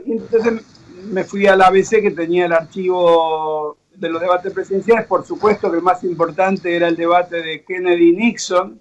[0.04, 0.64] y entonces
[1.04, 5.06] me fui a la ABC que tenía el archivo de los debates presidenciales.
[5.06, 8.80] Por supuesto que el más importante era el debate de Kennedy-Nixon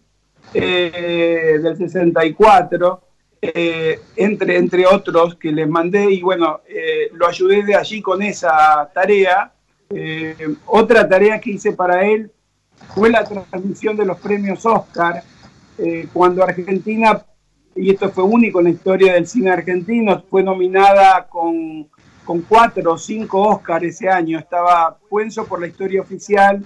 [0.54, 3.02] eh, del 64,
[3.42, 8.22] eh, entre, entre otros que les mandé y bueno, eh, lo ayudé de allí con
[8.22, 9.54] esa tarea.
[10.66, 12.32] otra tarea que hice para él
[12.94, 15.24] fue la transmisión de los premios Oscar
[15.78, 17.24] eh, cuando Argentina,
[17.76, 21.88] y esto fue único en la historia del cine argentino, fue nominada con,
[22.26, 24.40] con cuatro o cinco Oscars ese año.
[24.40, 26.66] Estaba Puenzo por la historia oficial,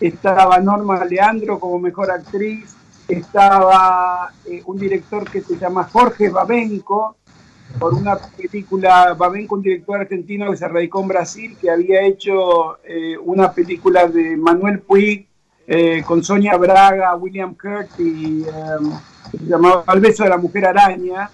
[0.00, 2.74] estaba Norma Leandro como mejor actriz,
[3.08, 7.16] estaba eh, un director que se llama Jorge Babenco,
[7.78, 12.78] por una película, Babenco, un director argentino que se radicó en Brasil, que había hecho
[12.84, 15.28] eh, una película de Manuel Puig
[15.70, 18.90] eh, con Sonia Braga, William Kurt y em,
[19.30, 21.30] se llamaba El beso de la mujer araña.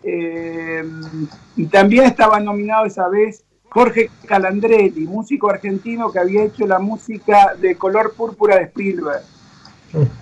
[0.00, 6.78] Em, y también estaba nominado esa vez Jorge Calandrelli, músico argentino que había hecho la
[6.78, 9.22] música de color púrpura de Spielberg.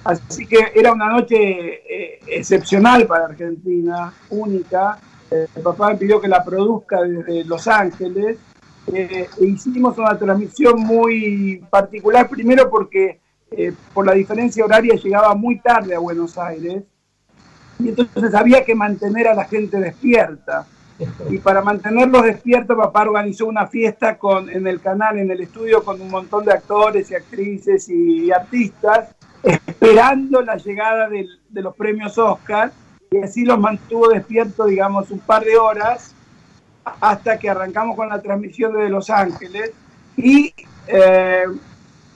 [0.04, 4.98] Así que era una noche eh, excepcional para Argentina, única.
[5.30, 8.38] el eh, papá me pidió que la produzca desde Los Ángeles.
[8.86, 13.21] e hicimos una transmisión muy particular, primero porque
[13.56, 16.82] eh, por la diferencia horaria llegaba muy tarde a Buenos Aires
[17.78, 20.66] y entonces había que mantener a la gente despierta.
[21.30, 25.82] Y para mantenerlos despiertos, papá organizó una fiesta con, en el canal, en el estudio,
[25.82, 32.16] con un montón de actores y actrices y artistas, esperando la llegada de los premios
[32.18, 32.72] Oscar.
[33.10, 36.14] Y así los mantuvo despiertos, digamos, un par de horas,
[37.00, 39.72] hasta que arrancamos con la transmisión desde Los Ángeles.
[40.16, 40.54] Y
[40.86, 41.44] eh,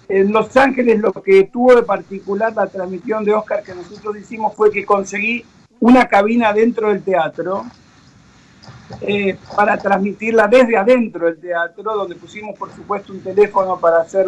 [0.09, 4.55] en Los Ángeles lo que tuvo de particular la transmisión de Oscar que nosotros hicimos
[4.55, 5.45] fue que conseguí
[5.81, 7.65] una cabina dentro del teatro
[9.01, 14.27] eh, para transmitirla desde adentro del teatro, donde pusimos por supuesto un teléfono para hacer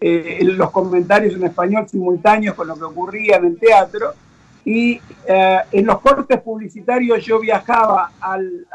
[0.00, 4.14] eh, los comentarios en español simultáneos con lo que ocurría en el teatro.
[4.64, 8.66] Y eh, en los cortes publicitarios yo viajaba al,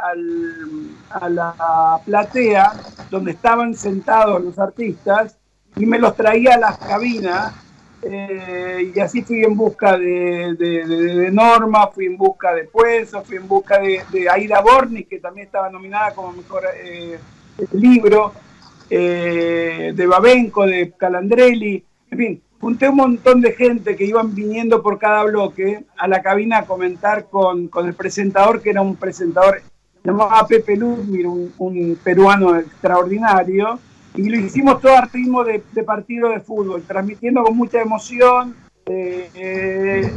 [1.10, 2.74] a la platea
[3.10, 5.37] donde estaban sentados los artistas
[5.80, 7.54] y me los traía a las cabinas
[8.02, 13.48] eh, y así fui en busca de, Norma, fui en busca de Puenzo, fui en
[13.48, 17.18] busca de, Aida Borni, que también estaba nominada como mejor eh,
[17.74, 18.34] libro,
[18.90, 24.82] eh, de Babenco, de Calandrelli, en fin, junté un montón de gente que iban viniendo
[24.82, 29.62] por cada bloque a la cabina a comentar con, el presentador, que era un presentador
[30.04, 33.80] llamado Pepe Luzmir, un peruano extraordinario,
[34.18, 38.56] y lo hicimos todo a ritmo de, partido de fútbol, transmitiendo con mucha emoción,
[38.88, 40.12] eh, eh,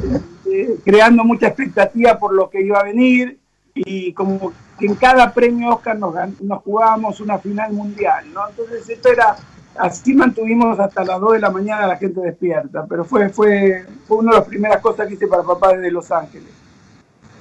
[0.51, 3.39] eh, creando mucha expectativa por lo que iba a venir
[3.75, 6.15] y como que en cada premio Oscar nos,
[6.63, 8.49] jugábamos una final mundial, ¿no?
[8.49, 9.37] Entonces esto era,
[9.77, 14.19] así mantuvimos hasta las 2 de la mañana la gente despierta, pero fue, fue, fue
[14.19, 16.49] una de las primeras cosas que hice para papá desde Los Ángeles.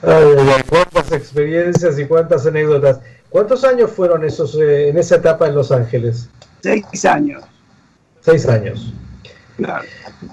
[0.01, 2.99] Ay, cuántas experiencias y cuántas anécdotas.
[3.29, 6.29] ¿Cuántos años fueron esos en esa etapa en Los Ángeles?
[6.61, 7.43] Seis años.
[8.21, 8.93] Seis años.
[9.57, 9.87] Claro.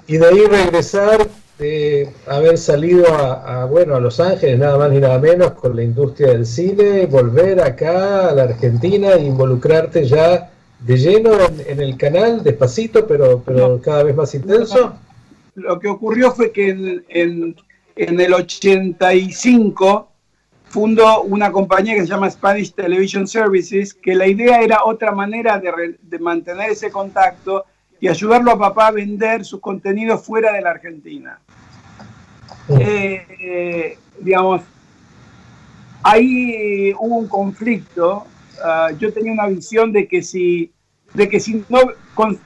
[0.07, 4.99] Y de ahí regresar, de haber salido a, bueno, a Los Ángeles, nada más ni
[4.99, 10.51] nada menos, con la industria del cine, volver acá a la Argentina e involucrarte ya
[10.79, 11.31] de lleno
[11.65, 14.93] en, el canal, despacito, pero, pero cada vez más intenso.
[15.55, 17.55] Lo que ocurrió fue que en, en,
[17.95, 20.11] en el 85
[20.69, 25.59] fundó una compañía que se llama Spanish Television Services, que la idea era otra manera
[25.59, 27.65] de, mantener ese contacto
[27.99, 31.39] y ayudarlo a papá a vender sus contenidos fuera de la Argentina.
[32.79, 34.61] Eh, digamos,
[36.03, 38.25] ahí hubo un conflicto.
[38.63, 40.71] Ah, yo tenía una visión de que si,
[41.13, 41.79] de que si no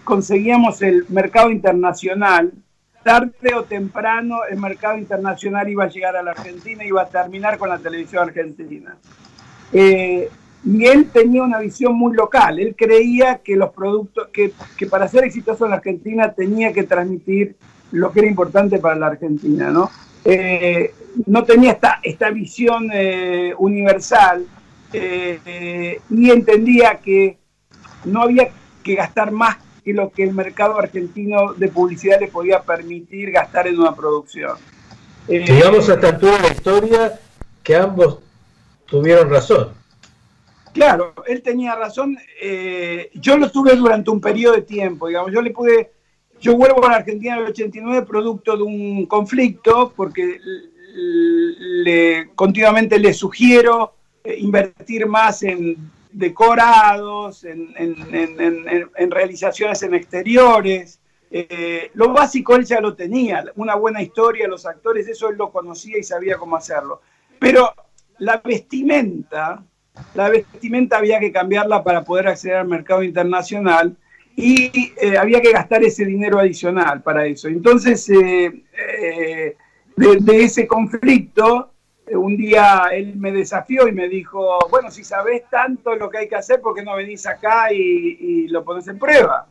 [0.03, 2.51] conseguíamos el mercado internacional,
[3.03, 7.09] tarde o temprano el mercado internacional iba a llegar a la Argentina y iba a
[7.09, 8.95] terminar con la televisión argentina.
[9.73, 10.29] Eh,
[10.63, 12.59] él tenía una visión muy local.
[12.59, 14.53] Él creía que los productos, que,
[14.89, 17.55] para ser exitoso en la Argentina tenía que transmitir
[17.91, 19.89] lo que era importante para la Argentina, ¿no?
[20.23, 20.93] Eh,
[21.25, 24.45] no tenía esta, esta visión eh, universal
[24.93, 27.37] y entendía que
[28.05, 28.49] no había
[28.83, 33.67] que gastar más que lo que el mercado argentino de publicidad le podía permitir gastar
[33.67, 34.57] en una producción.
[35.27, 37.19] Eh, Digamos hasta altura de la historia
[37.63, 38.19] que ambos
[38.85, 39.69] tuvieron razón.
[40.73, 42.17] Claro, él tenía razón.
[42.41, 45.31] Eh, yo lo tuve durante un periodo de tiempo, digamos.
[45.31, 45.91] Yo le pude,
[46.39, 50.39] yo vuelvo a la Argentina en el 89 producto de un conflicto, porque
[50.93, 55.77] le, continuamente le sugiero eh, invertir más en
[56.11, 57.73] decorados, en,
[59.11, 60.99] realizaciones en exteriores.
[61.29, 65.49] Eh, lo básico él ya lo tenía, una buena historia, los actores, eso él lo
[65.49, 67.01] conocía y sabía cómo hacerlo.
[67.39, 67.73] Pero
[68.17, 69.63] la vestimenta,
[70.13, 73.95] la vestimenta había que cambiarla para poder acceder al mercado internacional
[74.35, 77.47] y eh, había que gastar ese dinero adicional para eso.
[77.47, 79.55] Entonces, eh,
[79.95, 81.70] de, ese conflicto
[82.15, 86.27] un día él me desafió y me dijo, bueno, si sabes tanto lo que hay
[86.27, 89.47] que hacer, ¿por qué no venís acá y, lo pones en prueba?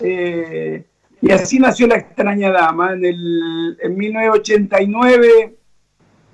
[0.00, 0.84] Eh,
[1.20, 2.92] y así nació La extraña dama.
[2.92, 5.56] En, el, en 1989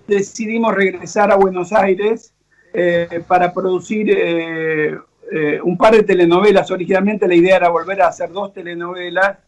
[0.07, 2.35] decidimos regresar a Buenos Aires
[2.75, 4.99] eh, para producir eh,
[5.63, 6.71] un par de telenovelas.
[6.71, 9.39] Originalmente la idea era volver a hacer dos telenovelas.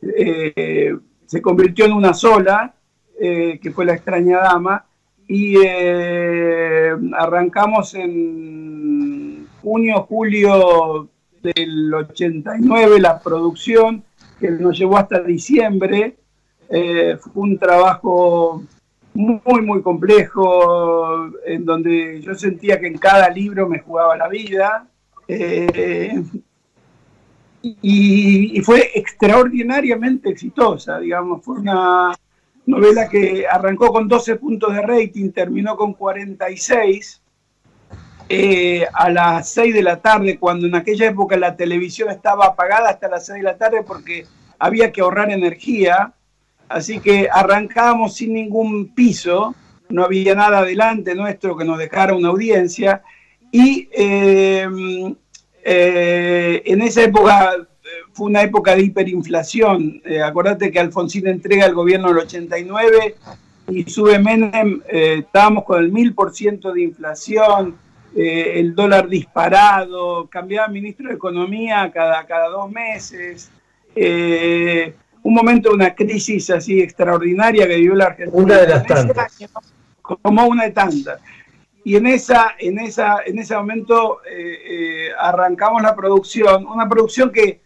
[0.00, 2.74] se convirtió en una sola,
[3.18, 4.84] que fue La extraña dama
[5.26, 11.08] y eh, arrancamos en junio, julio
[11.42, 14.02] del 89 la producción,
[14.38, 16.16] que nos llevó hasta diciembre.
[16.68, 18.62] Eh, fue un trabajo
[19.14, 24.86] muy, muy complejo, en donde yo sentía que en cada libro me jugaba la vida.
[25.28, 26.22] Eh,
[27.62, 32.14] y, y, fue extraordinariamente exitosa, digamos, fue una,
[32.66, 37.20] novela que arrancó con 12 puntos de rating, terminó con 46.
[38.28, 42.88] eh, a las 6 de la tarde, cuando en aquella época la televisión estaba apagada
[42.88, 44.26] hasta las 6 de la tarde porque
[44.58, 46.14] había que ahorrar energía,
[46.68, 49.54] así que arrancábamos sin ningún piso,
[49.90, 53.02] no había nada delante nuestro que nos dejara una audiencia,
[53.52, 54.66] y eh,
[55.62, 57.68] eh, en esa época
[58.14, 60.02] fue una época de hiperinflación.
[60.24, 63.16] acordate que Alfonsín entrega el gobierno del 89
[63.68, 67.76] y sube Menem, estábamos con el 1000% de inflación,
[68.16, 73.50] eh, el dólar disparado, cambiaba ministro de Economía cada, cada dos meses,
[73.96, 74.94] eh,
[75.24, 78.40] un momento de una crisis así extraordinaria que vivió la Argentina.
[78.40, 79.38] Una de las tantas.
[80.00, 81.20] como una de tantas.
[81.82, 87.62] Y en, esa, en, esa, en ese momento eh, arrancamos la producción, una producción que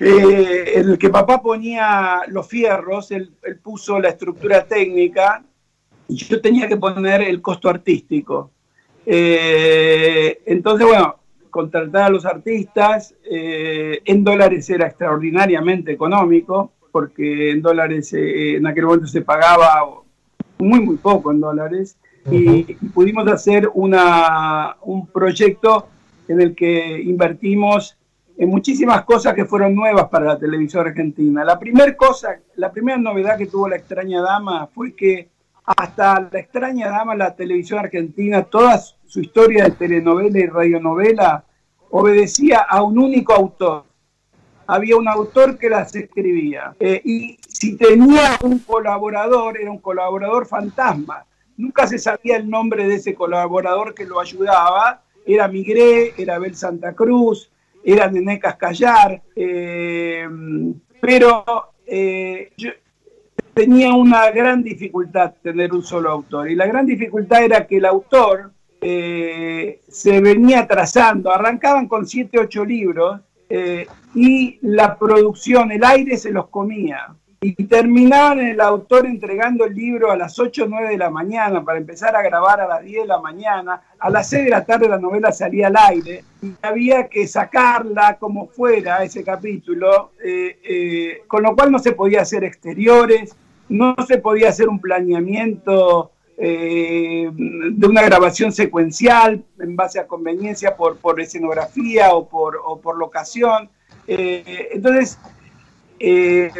[0.00, 5.44] en el que papá ponía los fierros, él, él puso la estructura técnica
[6.08, 8.50] y yo tenía que poner el costo artístico.
[9.06, 11.16] Eh, entonces, bueno,
[11.50, 18.66] contratar a los artistas eh, en dólares era extraordinariamente económico, porque en dólares eh, en
[18.66, 19.84] aquel momento se pagaba
[20.58, 21.96] muy, muy poco en dólares,
[22.30, 25.88] y, pudimos hacer una, un proyecto
[26.28, 27.96] en el que invertimos
[28.40, 31.44] en muchísimas cosas que fueron nuevas para la televisión argentina.
[31.44, 35.28] La primera cosa, la primera novedad que tuvo la extraña dama fue que
[35.66, 41.44] hasta la extraña dama, la televisión argentina, toda su historia de telenovela y radionovela
[41.90, 43.84] obedecía a un único autor.
[44.66, 46.74] Había un autor que las escribía.
[46.80, 51.26] Eh, y si tenía un colaborador, era un colaborador fantasma.
[51.58, 55.02] Nunca se sabía el nombre de ese colaborador que lo ayudaba.
[55.26, 57.50] Era Migré, era Abel Santa Cruz,
[57.84, 59.22] era Nené Cascallar.
[59.34, 60.28] Eh,
[61.00, 61.44] pero
[61.86, 62.70] eh, yo,
[63.54, 66.50] tenía una gran dificultad tener un solo autor.
[66.50, 72.38] Y la gran dificultad era que el autor eh, se venía trazando, arrancaban con siete,
[72.38, 77.14] ocho libros eh, y la producción, el aire se los comía.
[77.42, 81.64] Y terminaban el autor entregando el libro a las 8 o 9 de la mañana
[81.64, 83.80] para empezar a grabar a las 10 de la mañana.
[83.98, 88.18] A las 6 de la tarde la novela salía al aire y había que sacarla
[88.18, 93.34] como fuera ese capítulo, eh, con lo cual no se podía hacer exteriores,
[93.70, 100.76] no se podía hacer un planeamiento eh, de una grabación secuencial en base a conveniencia
[100.76, 103.70] por, por escenografía o por, o por locación.
[104.06, 105.18] Eh, entonces,
[106.00, 106.50] eh,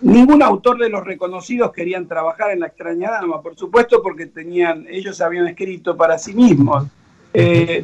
[0.00, 4.86] ningún autor de los reconocidos querían trabajar en La extraña dama, por supuesto porque tenían,
[4.90, 6.86] ellos habían escrito para sí mismos.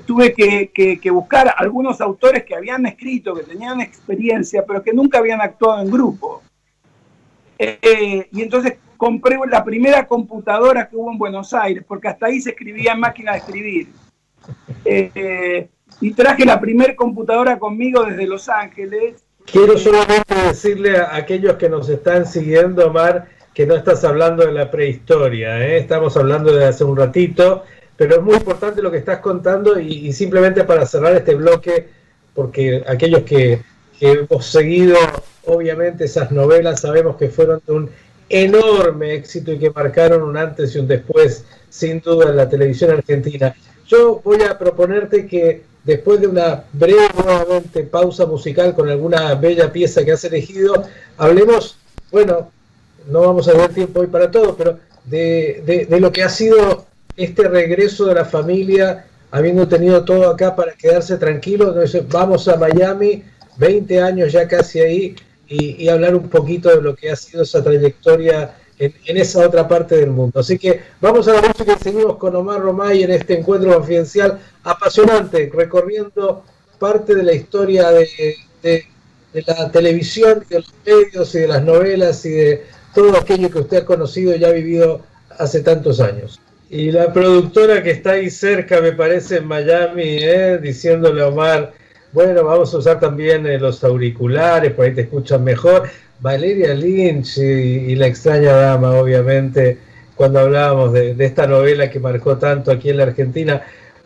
[0.06, 5.18] tuve que, que, buscar algunos autores que habían escrito, que tenían experiencia, pero que nunca
[5.18, 6.42] habían actuado en grupo.
[7.58, 12.40] Eh, y entonces compré la primera computadora que hubo en Buenos Aires, porque hasta ahí
[12.40, 13.88] se escribía en máquina de escribir.
[14.90, 15.68] Eh,
[16.00, 19.22] y traje la primera computadora conmigo desde Los Ángeles.
[19.52, 24.52] Quiero solamente decirle a aquellos que nos están siguiendo, Omar, que no estás hablando de
[24.52, 25.78] la prehistoria, ¿eh?
[25.78, 27.64] estamos hablando de hace un ratito,
[27.96, 31.88] pero es muy importante lo que estás contando y, simplemente para cerrar este bloque,
[32.34, 33.62] porque aquellos que,
[33.98, 34.96] que hemos seguido
[35.46, 37.90] obviamente esas novelas sabemos que fueron de un
[38.28, 42.90] enorme éxito y que marcaron un antes y un después, sin duda, en la televisión
[42.90, 43.54] argentina.
[43.86, 49.72] Yo voy a proponerte que después de una breve nuevamente pausa musical con alguna bella
[49.72, 50.84] pieza que has elegido,
[51.16, 51.78] hablemos,
[52.12, 52.50] bueno,
[53.10, 56.84] no vamos a tener tiempo hoy para todo, pero de, de lo que ha sido
[57.16, 62.56] este regreso de la familia, habiendo tenido todo acá para quedarse tranquilo, entonces vamos a
[62.56, 63.24] Miami,
[63.56, 65.16] 20 años ya casi ahí,
[65.48, 69.96] y, hablar un poquito de lo que ha sido esa trayectoria en, esa otra parte
[69.96, 70.40] del mundo.
[70.40, 74.38] Así que vamos a la música y seguimos con Omar Romay en este encuentro confidencial
[74.62, 76.44] apasionante, recorriendo
[76.78, 78.84] parte de la historia de,
[79.32, 82.64] la televisión, de los medios y de las novelas y de
[82.94, 85.02] todo aquello que usted ha conocido y ha vivido
[85.38, 86.40] hace tantos años.
[86.70, 90.58] Y la productora que está ahí cerca, me parece, en Miami, ¿eh?
[90.58, 91.72] diciéndole a Omar,
[92.12, 95.88] bueno, vamos a usar también eh, los auriculares, por ahí te escuchan mejor.
[96.20, 99.78] Valeria Lynch y, La extraña dama, obviamente,
[100.14, 103.62] cuando hablábamos de, esta novela que marcó tanto aquí en la Argentina.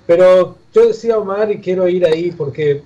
[0.07, 2.83] Pero yo decía Omar y quiero ir ahí porque,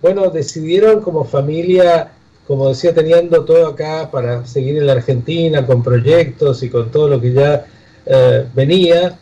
[0.00, 2.12] bueno, decidieron como familia,
[2.46, 7.08] como decía, teniendo todo acá para seguir en la Argentina con proyectos y con todo
[7.08, 7.66] lo que ya
[8.06, 9.18] eh, venía,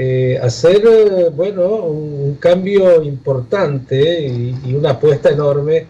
[0.00, 5.86] eh, hacer, eh, bueno, un, cambio importante y, una apuesta enorme,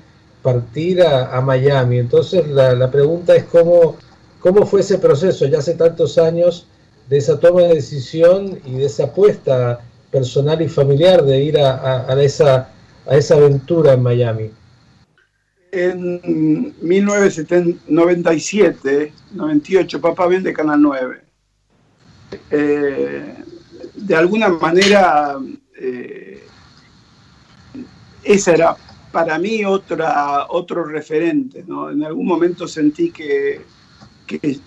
[0.52, 1.98] partir a, Miami.
[1.98, 3.96] Entonces la, pregunta es cómo,
[4.40, 6.66] cómo fue ese proceso, ya hace tantos años,
[7.10, 9.80] de esa toma de decisión y de esa apuesta
[10.10, 12.70] personal y familiar de ir a, esa,
[13.06, 14.50] a esa aventura en Miami?
[15.70, 21.20] En 1997, 98, papá vende Canal 9.
[22.50, 23.34] Eh,
[23.94, 25.36] de alguna manera,
[25.78, 26.42] eh,
[28.24, 28.76] esa era
[29.12, 31.60] para mí otra, otro referente.
[31.60, 33.60] En algún momento sentí que,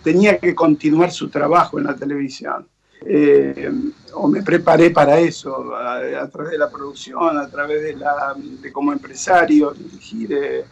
[0.04, 2.68] tenía que continuar su trabajo en la televisión.
[3.04, 3.72] Eh,
[4.14, 8.72] o me preparé para eso, a, través de la producción, a través de, la, de
[8.72, 10.66] como empresario, dirigir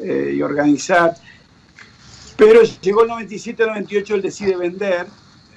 [0.00, 1.14] y organizar.
[2.36, 5.06] Pero llegó el 97-98, él decide vender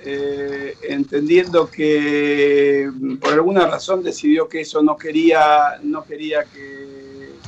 [0.03, 2.89] eh, entendiendo que
[3.19, 6.90] por alguna razón decidió que eso no quería, no quería que,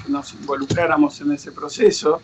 [0.08, 2.22] nos involucráramos en ese proceso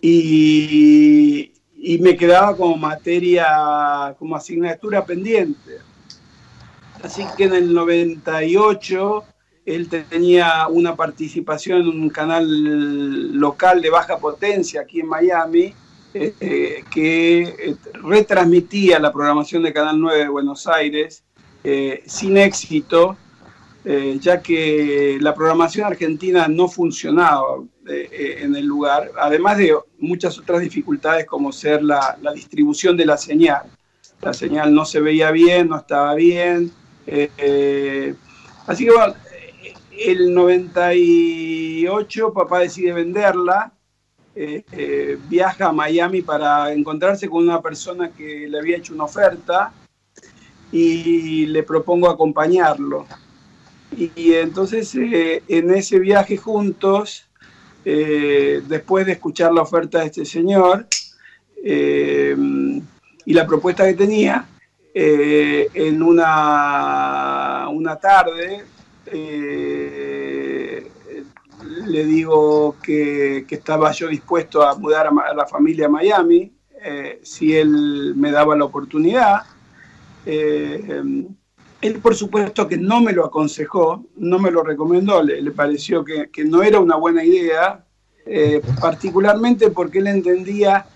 [0.00, 1.52] y,
[2.00, 5.78] me quedaba como materia, como asignatura pendiente.
[7.02, 9.24] Así que en el 98
[9.66, 15.74] él tenía una participación en un canal local de baja potencia aquí en Miami
[16.12, 21.22] eh, que eh, retransmitía la programación de Canal 9 de Buenos Aires
[21.62, 23.16] eh, sin éxito,
[23.84, 31.24] ya que la programación argentina no funcionaba en el lugar, además de muchas otras dificultades
[31.24, 33.62] como ser la, distribución de la señal.
[34.20, 36.70] La señal no se veía bien, no estaba bien.
[38.66, 39.14] así que bueno,
[39.98, 43.72] el 98 papá decide venderla
[44.34, 49.04] eh, eh, viaja a Miami para encontrarse con una persona que le había hecho una
[49.04, 49.72] oferta
[50.72, 53.06] y le propongo acompañarlo.
[53.96, 57.26] Y, entonces eh, en ese viaje juntos,
[57.84, 60.86] después de escuchar la oferta de este señor
[61.64, 64.46] y la propuesta que tenía,
[64.94, 68.64] en una, una tarde,
[71.86, 77.56] le digo que, estaba yo dispuesto a mudar a, la familia a Miami, eh, si
[77.56, 79.42] él me daba la oportunidad.
[80.26, 81.02] Eh,
[81.80, 86.44] él, por supuesto, que no me lo aconsejó, no me lo recomendó, le, pareció que,
[86.44, 87.84] no era una buena idea,
[88.26, 90.86] eh, particularmente porque él entendía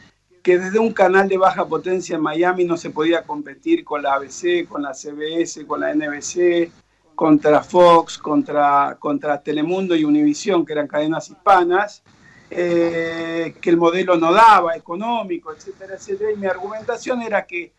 [0.42, 4.12] que desde un canal de baja potencia en Miami no se podía competir con la
[4.14, 6.70] ABC, con la CBS, con la NBC,
[7.14, 12.02] contra Fox, contra, contra Telemundo y Univisión, que eran cadenas hispanas,
[12.50, 16.32] eh, que el modelo no daba, económico, etcétera, etcétera.
[16.32, 17.72] Y mi argumentación era que,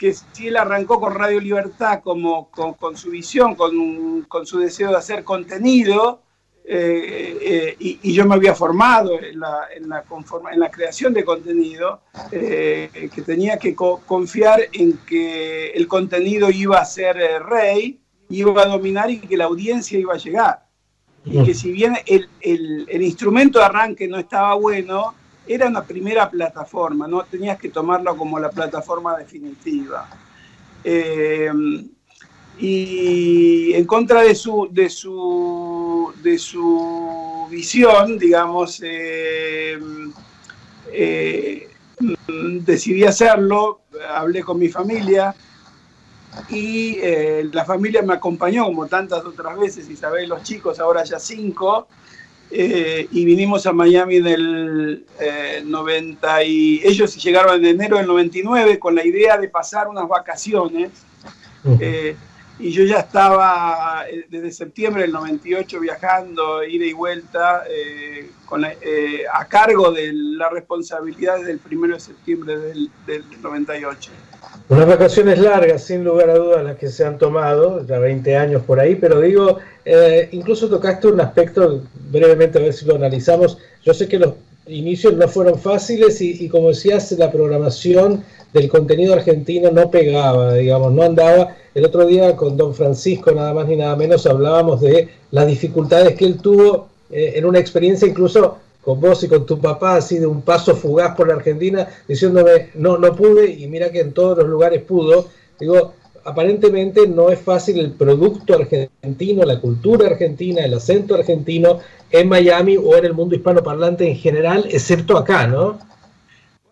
[0.00, 4.88] que si él arrancó con Radio Libertad como, con, su visión, con, con, su deseo
[4.88, 6.22] de hacer contenido,
[6.64, 10.02] eh, eh, y, yo me había formado en la, en la,
[10.52, 16.84] en la creación de contenido, que tenía que confiar en que el contenido iba a
[16.86, 20.64] ser rey, iba a dominar y que la audiencia iba a llegar.
[21.26, 25.14] Y que si bien el, el, instrumento de arranque no estaba bueno,
[25.52, 30.08] era una primera plataforma, no tenías que tomarlo como la plataforma definitiva.
[30.84, 31.50] Eh,
[32.60, 39.76] y en contra de su, de su, de su visión, digamos, eh,
[40.92, 41.68] eh,
[42.60, 45.34] decidí hacerlo, hablé con mi familia,
[46.48, 46.96] y
[47.52, 51.88] la familia me acompañó como tantas otras veces, Isabel, los chicos, ahora ya cinco,
[52.50, 55.06] eh, y vinimos a Miami en el
[55.64, 60.08] 90 eh, y ellos llegaron en enero del 99 con la idea de pasar unas
[60.08, 60.90] vacaciones.
[62.58, 67.64] y yo ya estaba desde septiembre del 98 viajando, ida y vuelta,
[68.44, 74.10] con a cargo de la responsabilidad desde el 1 de septiembre del, del 98.
[74.70, 78.62] Unas vacaciones largas, sin lugar a dudas, las que se han tomado, ya 20 años
[78.62, 83.58] por ahí, pero digo, eh, incluso tocaste un aspecto, brevemente a ver si lo analizamos.
[83.82, 84.34] Yo sé que los
[84.68, 90.92] inicios no fueron fáciles y, como decías, la programación del contenido argentino no pegaba, digamos,
[90.92, 91.56] no andaba.
[91.74, 96.14] El otro día con don Francisco, nada más ni nada menos, hablábamos de las dificultades
[96.14, 100.18] que él tuvo eh, en una experiencia incluso con vos y con tu papá, así
[100.18, 104.12] de un paso fugaz por la Argentina, diciéndome, no, no pude, y mira que en
[104.12, 105.28] todos los lugares pudo.
[105.58, 112.28] Digo, aparentemente no es fácil el producto argentino, la cultura argentina, el acento argentino en
[112.28, 115.78] Miami o en el mundo hispanoparlante en general, excepto acá, ¿no?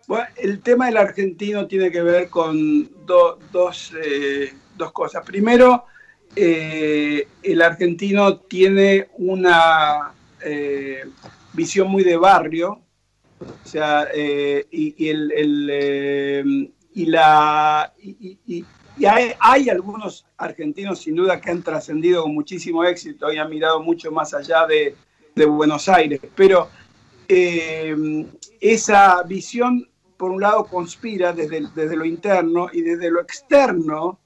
[0.07, 5.23] Bueno, el tema del argentino tiene que ver con dos, eh, dos, cosas.
[5.25, 5.85] Primero,
[6.35, 11.05] eh, el argentino tiene una eh,
[11.53, 12.81] visión muy de barrio,
[13.41, 18.65] o sea, eh, y, el, eh, y, la, y,
[19.07, 24.11] hay, algunos argentinos sin duda que han trascendido con muchísimo éxito y han mirado mucho
[24.11, 24.95] más allá de,
[25.47, 26.69] Buenos Aires, pero
[27.29, 28.27] eh,
[28.61, 34.19] esa visión, por un lado, conspira desde, desde lo interno y desde lo externo,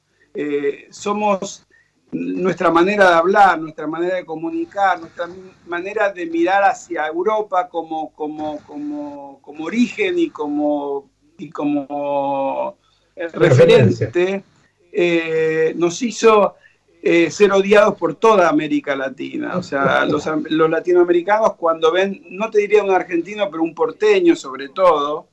[0.89, 1.67] somos
[2.13, 5.29] nuestra manera de hablar, nuestra manera de comunicar, nuestra
[5.67, 12.77] manera de mirar hacia Europa como, como, como, como origen y como, y como
[13.17, 14.45] referente,
[14.93, 16.55] eh, nos hizo
[17.03, 19.57] eh, ser odiados por toda América Latina.
[19.57, 20.25] O sea, los,
[20.71, 25.29] latinoamericanos cuando ven, no te diría un argentino, pero un porteño sobre todo,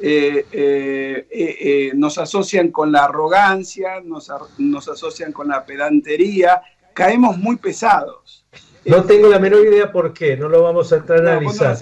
[0.00, 8.46] eh, nos asocian con la arrogancia, nos, nos, asocian con la pedantería, caemos muy pesados.
[8.84, 11.76] No tengo la menor idea por qué, no lo vamos a entrar a analizar.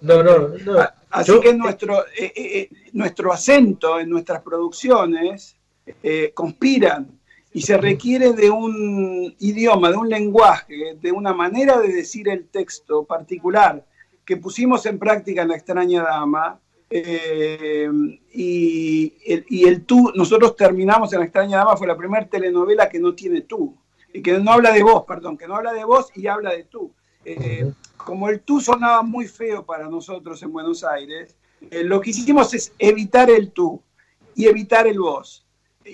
[0.00, 0.78] No, no, no.
[1.10, 2.04] Así que nuestro,
[2.92, 5.56] nuestro acento en nuestras producciones
[6.02, 7.20] eh, conspiran
[7.52, 12.48] y se requiere de un idioma, de un lenguaje, de una manera de decir el
[12.48, 13.86] texto particular
[14.24, 16.60] que pusimos en práctica en La extraña dama.
[16.88, 17.90] Eh,
[18.32, 23.14] y, el, tú, nosotros terminamos en La extraña dama, fue la primera telenovela que no
[23.14, 23.76] tiene tú,
[24.12, 26.64] y que no habla de vos, perdón, que no habla de vos y habla de
[26.64, 26.92] tú.
[27.24, 31.36] Eh, como el tú sonaba muy feo para nosotros en Buenos Aires,
[31.70, 33.82] lo que hicimos es evitar el tú
[34.36, 35.44] y evitar el vos.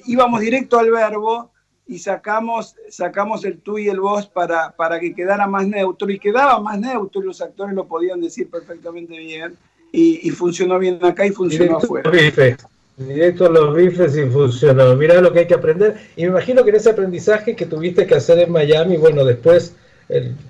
[0.07, 1.53] Íbamos directo al verbo
[1.87, 6.11] y sacamos, sacamos el tú y el vos para, para que quedara más neutro.
[6.11, 9.57] Y quedaba más neutro y los actores lo podían decir perfectamente bien
[9.93, 12.11] y, funcionó bien acá y funcionó afuera.
[12.97, 14.97] Directo a los bifes y funcionó.
[14.97, 15.97] Mirá lo que hay que aprender.
[16.17, 19.75] Y me imagino que en ese aprendizaje que tuviste que hacer en Miami, bueno, después,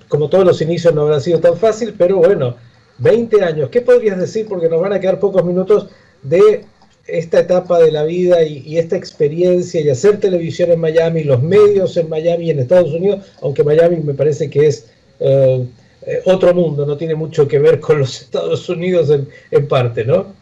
[0.08, 2.56] como todos los inicios no habrá sido tan fácil, pero bueno,
[2.98, 3.68] 20 años.
[3.70, 4.46] ¿Qué podrías decir?
[4.48, 5.88] Porque nos van a quedar pocos minutos
[6.22, 6.64] de
[7.06, 11.96] esta etapa de la vida y, esta experiencia y hacer televisión en Miami, los medios
[11.96, 14.86] en Miami y en Estados Unidos, aunque Miami me parece que es
[15.18, 15.66] eh,
[16.06, 19.10] eh, otro mundo, no tiene mucho que ver con los Estados Unidos
[19.50, 20.34] en, parte, ¿no?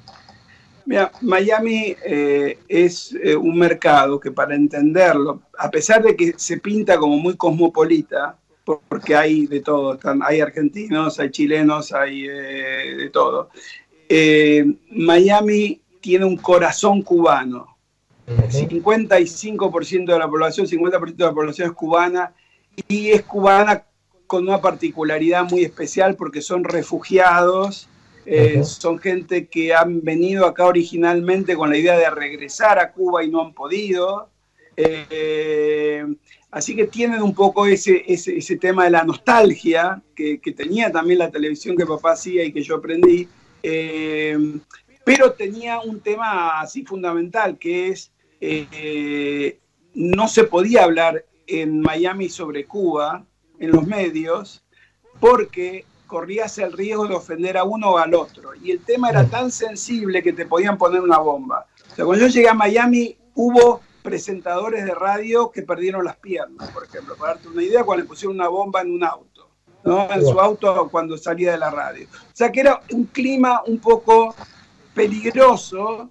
[0.86, 6.98] Mira, Miami eh, es un mercado que para entenderlo, a pesar de que se pinta
[6.98, 13.50] como muy cosmopolita, porque hay de todo, hay argentinos, hay chilenos, hay de todo.
[14.90, 17.76] Miami tiene un corazón cubano.
[18.26, 22.32] 55% de la población, 50% de la población es cubana
[22.88, 23.84] y es cubana
[24.30, 27.88] con una particularidad muy especial porque son refugiados,
[28.24, 33.24] eh, son gente que han venido acá originalmente con la idea de regresar a Cuba
[33.24, 34.30] y no han podido.
[34.76, 36.06] Eh,
[36.52, 41.32] así que tienen un poco ese, ese, tema de la nostalgia que, tenía también la
[41.32, 43.26] televisión que papá hacía y que yo aprendí.
[43.64, 44.38] Eh,
[45.04, 48.12] pero tenía un tema así fundamental, que es,
[49.92, 53.26] no se podía hablar en Miami sobre Cuba,
[53.60, 54.64] en los medios,
[55.20, 58.54] porque corrías el riesgo de ofender a uno o al otro.
[58.56, 61.66] Y el tema era tan sensible que te podían poner una bomba.
[61.92, 66.70] O sea, cuando yo llegué a Miami hubo presentadores de radio que perdieron las piernas,
[66.70, 69.50] por ejemplo, para darte una idea, cuando le pusieron una bomba en un auto,
[69.84, 70.10] ¿no?
[70.10, 72.08] en su auto cuando salía de la radio.
[72.12, 74.34] O sea, que era un clima un poco
[74.94, 76.10] peligroso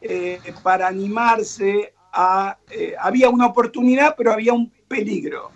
[0.00, 2.56] eh, para animarse a...
[2.70, 5.50] Eh, había una oportunidad, pero había un peligro.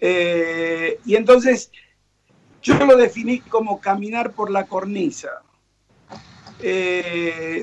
[0.00, 1.70] Eh, y entonces
[2.62, 5.42] yo lo definí como caminar por la cornisa.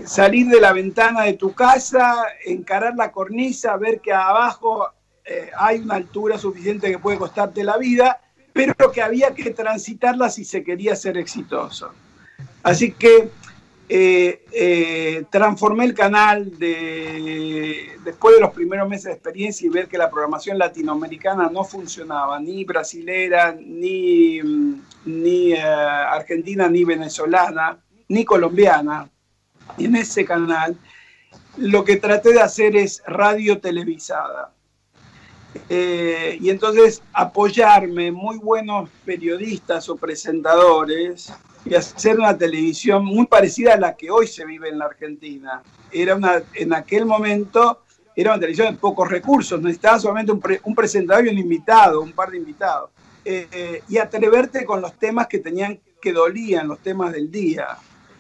[0.06, 4.90] salir de la ventana de tu casa, encarar la cornisa, ver que abajo
[5.58, 8.22] hay una altura suficiente que puede costarte la vida,
[8.54, 11.92] pero que había que transitarla si se quería ser exitoso.
[12.64, 13.30] Así que
[13.88, 19.88] eh, eh, transformé el canal de, después de los primeros meses de experiencia y ver
[19.88, 24.40] que la programación latinoamericana no funcionaba, ni brasilera, ni,
[25.06, 27.78] ni eh, argentina, ni venezolana,
[28.08, 29.08] ni colombiana.
[29.78, 30.76] En ese canal
[31.58, 34.52] lo que traté de hacer es radio televisada.
[35.70, 41.32] y entonces apoyarme muy buenos periodistas o presentadores
[41.66, 45.64] y hacer una televisión muy parecida a la que hoy se vive en la Argentina.
[45.92, 47.82] Era una, en aquel momento
[48.16, 52.32] era una televisión de pocos recursos, necesitaba solamente un, presentador y un invitado, un par
[52.32, 52.92] de invitados.
[53.26, 57.68] Eh, eh, y atreverte con los temas que tenían que dolían, los temas del día.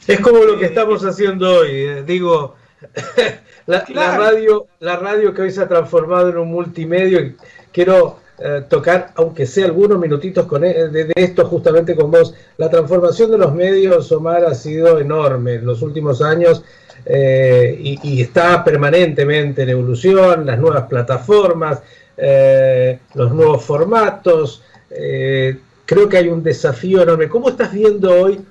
[0.07, 2.55] Es como lo que estamos haciendo hoy, eh, digo,
[3.67, 7.35] la, la, radio, la radio que hoy se ha transformado en un multimedio,
[7.71, 12.33] quiero eh, tocar, aunque sea algunos minutitos con, de, esto justamente con vos.
[12.57, 16.63] La transformación de los medios, Omar, ha sido enorme en los últimos años.
[17.05, 21.81] eh, y, está permanentemente en evolución, las nuevas plataformas,
[22.17, 24.63] eh, los nuevos formatos.
[24.89, 27.29] Creo que hay un desafío enorme.
[27.29, 28.41] ¿Cómo estás viendo hoy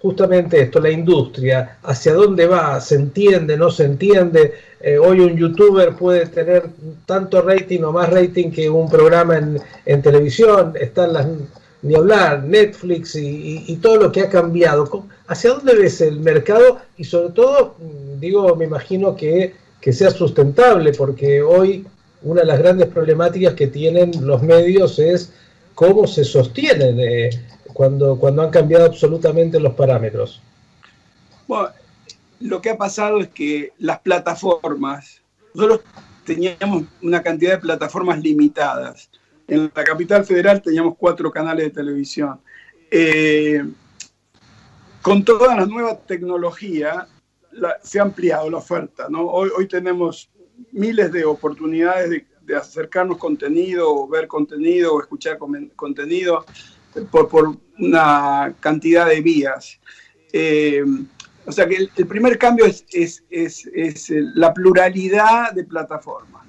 [0.00, 1.78] justamente esto, la industria?
[1.82, 2.80] ¿Hacia dónde va?
[2.80, 3.56] ¿Se entiende?
[3.56, 4.54] ¿No se entiende?
[5.02, 6.68] hoy un youtuber puede tener
[7.04, 10.74] tanto rating o más rating que un programa en, en televisión.
[10.78, 11.26] Están las
[11.82, 15.06] ni hablar, Netflix y, todo lo que ha cambiado.
[15.26, 16.78] ¿Hacia dónde ves el mercado?
[16.96, 19.54] Y sobre todo, mm, digo, me imagino que,
[19.90, 21.86] sea sustentable, porque hoy
[22.22, 25.32] una de las grandes problemáticas que tienen los medios es
[25.78, 27.30] cómo se sostienen eh,
[27.72, 30.42] cuando, cuando han cambiado absolutamente los parámetros.
[31.46, 31.68] Bueno,
[32.40, 35.22] lo que ha pasado es que las plataformas,
[35.54, 35.82] nosotros
[36.24, 39.08] teníamos una cantidad de plataformas limitadas
[39.48, 42.38] en la capital federal teníamos cuatro canales de televisión.
[42.90, 43.64] Eh,
[45.00, 47.08] con toda la nueva tecnología
[47.82, 49.06] se ha ampliado la oferta.
[49.08, 49.26] ¿no?
[49.26, 50.28] Hoy, tenemos
[50.70, 52.26] miles de oportunidades de,
[52.56, 55.38] acercarnos contenido, o ver contenido, o escuchar
[55.76, 56.44] contenido
[57.10, 59.78] por, una cantidad de vías.
[60.32, 60.84] Eh,
[61.46, 62.84] o sea que el, primer cambio es,
[63.30, 66.46] es, la pluralidad de plataformas.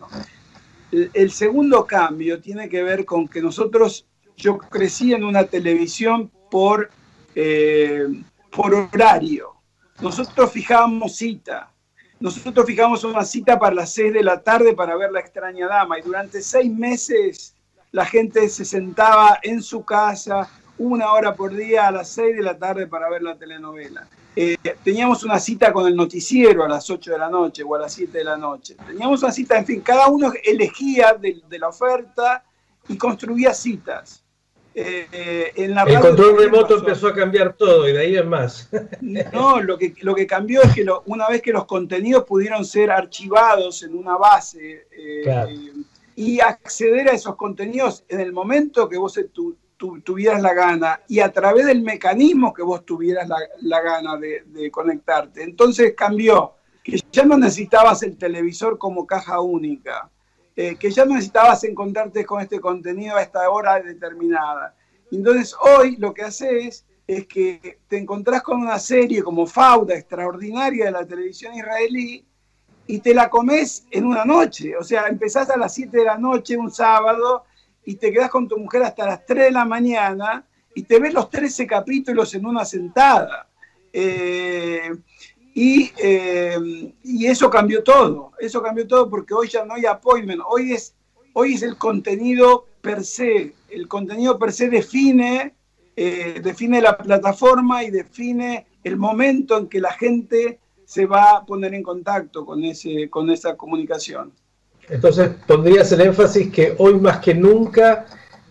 [0.91, 6.89] El segundo cambio tiene que ver con que nosotros, yo crecí en una televisión por,
[7.35, 8.07] eh,
[8.51, 9.53] por horario.
[10.01, 11.71] Nosotros fijábamos cita.
[12.19, 15.99] Nosotros fijamos una cita para las 6 de la tarde para ver La extraña dama
[15.99, 17.55] y durante seis meses
[17.91, 22.43] la gente se sentaba en su casa una hora por día a las 6 de
[22.43, 24.07] la tarde para ver la telenovela.
[24.35, 27.79] Eh, teníamos una cita con el noticiero a las 8 de la noche o a
[27.79, 28.75] las 7 de la noche.
[28.85, 32.43] Teníamos una cita, en fin, cada uno elegía de, la oferta
[32.87, 34.23] y construía citas.
[34.75, 38.69] Eh, en la el control remoto empezó a cambiar todo y de ahí es más.
[39.01, 42.91] No, lo que, lo que cambió es que una vez que los contenidos pudieron ser
[42.91, 45.55] archivados en una base eh,
[46.15, 49.57] y acceder a esos contenidos en el momento que vos tu,
[50.03, 53.27] tuvieras la gana y a través del mecanismo que vos tuvieras
[53.61, 55.43] la, gana de, conectarte.
[55.43, 56.53] Entonces cambió,
[56.83, 60.09] que ya no necesitabas el televisor como caja única,
[60.61, 64.75] eh, que ya no necesitabas encontrarte con este contenido a esta hora determinada.
[65.09, 70.83] Entonces hoy lo que haces es que te encontrás con una serie como Fauda, extraordinaria
[70.83, 72.25] de la televisión israelí,
[72.87, 74.75] y te la comes en una noche.
[74.75, 77.45] O sea, empezás a las 7 de la noche un sábado
[77.85, 80.45] y te quedas con tu mujer hasta las 3 de la mañana
[80.75, 83.47] y te ves los 13 capítulos en una sentada.
[83.93, 84.91] Eh,
[85.61, 86.57] y, eh,
[87.03, 90.93] y, eso cambió todo, eso cambió todo porque hoy ya no hay appointment, hoy es,
[91.33, 95.53] hoy es el contenido per se, el contenido per se define,
[95.97, 101.45] eh, define la plataforma y define el momento en que la gente se va a
[101.45, 104.31] poner en contacto con, ese, con esa comunicación.
[104.87, 108.05] Entonces pondrías el énfasis que hoy más que nunca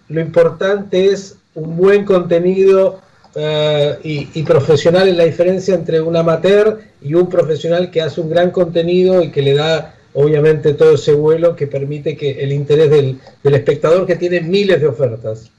[0.09, 3.01] lo importante es un buen contenido
[3.41, 8.30] eh, y, profesional en la diferencia entre un amateur y un profesional que hace un
[8.30, 12.91] gran contenido y que le da obviamente todo ese vuelo que permite que el interés
[12.91, 15.51] del, del espectador que tiene miles de ofertas.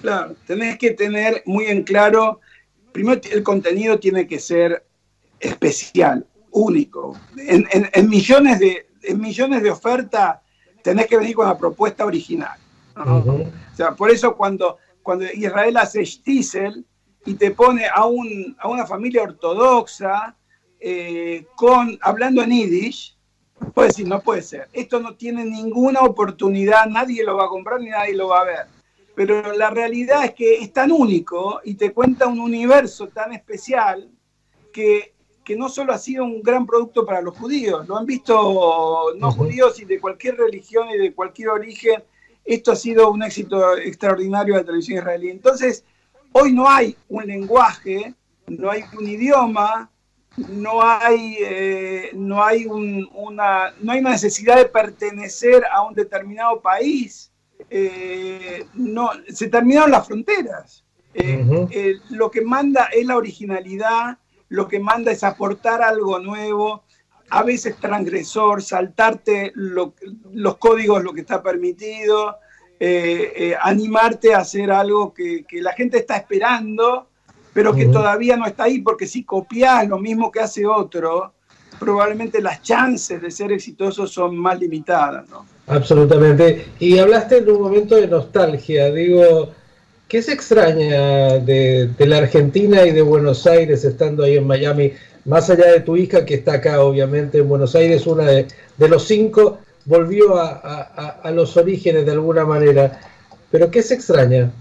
[0.00, 2.40] Claro, tenés que tener muy en claro,
[2.92, 4.84] primero el contenido tiene que ser
[5.40, 7.18] especial, único.
[7.36, 10.38] en millones de, en millones de ofertas
[10.82, 12.58] tenés que venir con la propuesta original.
[12.96, 16.84] O sea, por eso cuando, cuando Israel hace Stiesel
[17.24, 20.36] y te pone a, un, a una familia ortodoxa
[20.80, 23.16] eh, con, hablando en Yiddish,
[23.74, 24.68] puede decir, no puede ser.
[24.72, 28.44] Esto no tiene ninguna oportunidad, nadie lo va a comprar ni nadie lo va a
[28.44, 28.66] ver.
[29.14, 34.08] Pero la realidad es que es tan único y te cuenta un universo tan especial
[34.72, 35.12] que
[35.48, 39.32] que no solo ha sido un gran producto para los judíos, lo han visto no
[39.32, 42.04] judíos y de cualquier religión y de cualquier origen,
[42.44, 45.30] esto ha sido un éxito extraordinario de la televisión israelí.
[45.30, 45.86] Entonces,
[46.32, 48.14] hoy no hay un lenguaje,
[48.46, 49.90] no hay un idioma,
[50.36, 56.60] no hay, eh, no hay, una, no hay una necesidad de pertenecer a un determinado
[56.60, 57.32] país.
[57.70, 60.84] Eh, no, se terminaron las fronteras.
[61.14, 64.18] Eh, lo que manda es la originalidad,
[64.48, 66.84] lo que manda es aportar algo nuevo,
[67.30, 72.36] a veces transgresor, saltarte los códigos, lo que está permitido,
[72.80, 77.08] eh, eh, animarte a hacer algo que, la gente está esperando,
[77.52, 81.32] pero que todavía no está ahí, porque si copias lo mismo que hace otro,
[81.78, 85.28] probablemente las chances de ser exitosos son más limitadas.
[85.28, 85.44] ¿no?
[85.66, 86.68] Absolutamente.
[86.78, 89.52] Y hablaste en un momento de nostalgia, digo,
[90.08, 94.92] ¿Qué se extraña de, la Argentina y de Buenos Aires estando ahí en Miami?
[95.26, 98.48] más allá de tu hija que está acá, obviamente, en Buenos Aires, una de,
[98.78, 99.58] los cinco,
[99.88, 103.00] volvió a, los orígenes de alguna manera.
[103.50, 104.52] ¿Pero qué se extraña?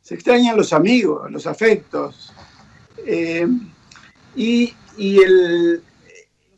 [0.00, 2.32] Se extrañan los amigos, los afectos.
[3.04, 3.46] Eh,
[4.34, 4.74] y,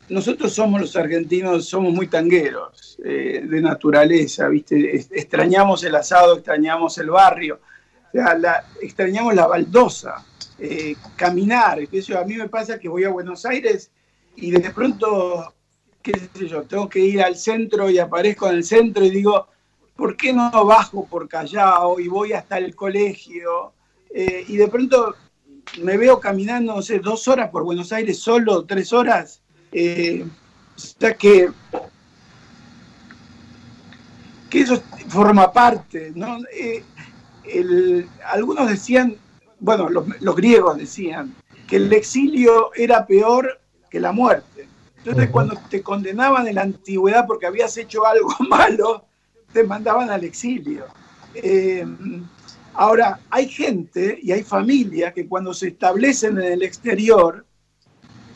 [0.07, 4.95] nosotros somos los argentinos, somos muy tangueros eh, de naturaleza, ¿viste?
[4.95, 7.59] Extrañamos el asado, extrañamos el barrio,
[8.07, 10.25] o sea, extrañamos la baldosa,
[10.57, 11.77] eh, caminar.
[11.79, 13.91] A mí me pasa que voy a Buenos Aires
[14.35, 15.53] y de pronto,
[16.01, 19.47] qué sé yo, tengo que ir al centro y aparezco en el centro y digo,
[19.95, 23.73] ¿por qué no bajo por Callao y voy hasta el colegio?
[24.13, 25.15] Eh, y de pronto
[25.81, 29.41] me veo caminando, no sé, dos horas por Buenos Aires solo, tres horas
[29.71, 30.25] eh,
[30.75, 31.49] o sea que,
[34.49, 36.39] que eso forma parte, ¿no?
[36.53, 36.83] Eh,
[38.25, 39.15] algunos decían,
[39.59, 41.35] bueno, los, griegos decían
[41.67, 44.58] que el exilio era peor que la muerte.
[44.99, 49.05] Entonces, cuando te condenaban en la antigüedad porque habías hecho algo malo,
[49.53, 50.85] te mandaban al exilio.
[51.33, 51.85] Eh,
[52.73, 57.45] ahora, hay gente y hay familias que cuando se establecen en el exterior,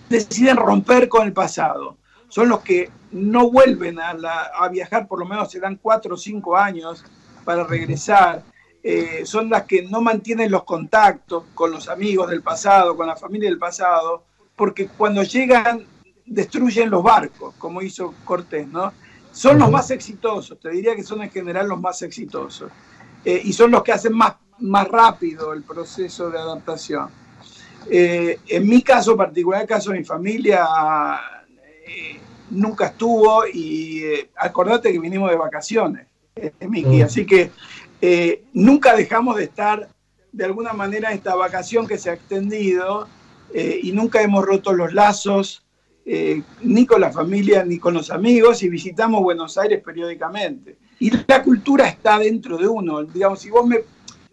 [0.10, 1.98] deciden romper con el pasado.
[2.30, 6.58] Son los que no vuelven a, viajar, por lo menos se dan cuatro o cinco
[6.58, 7.04] años
[7.44, 8.44] para regresar.
[8.82, 13.16] Eh, son las que no mantienen los contactos con los amigos del pasado, con la
[13.16, 14.24] familia del pasado,
[14.56, 15.86] porque cuando llegan
[16.26, 18.94] destruyen los barcos, como hizo Cortés, ¿no?
[19.32, 22.72] Son los más exitosos, te diría que son en general los más exitosos,
[23.26, 27.10] eh, y son los que hacen más, más rápido el proceso de adaptación.
[27.90, 30.68] Eh, en mi caso particular, el caso de mi familia,
[31.88, 32.20] eh,
[32.52, 34.04] nunca estuvo y
[34.36, 36.08] acordate que vinimos de vacaciones,
[36.60, 37.06] Miki, mm.
[37.06, 37.52] así que
[38.54, 39.90] nunca dejamos de estar
[40.32, 43.08] de alguna manera en esta vacación que se ha extendido
[43.54, 45.63] y nunca hemos roto los lazos
[46.06, 50.78] ni con la familia ni con los amigos y visitamos Buenos Aires periódicamente.
[51.00, 53.04] Y la cultura está dentro de uno.
[53.04, 53.80] Digamos, si vos me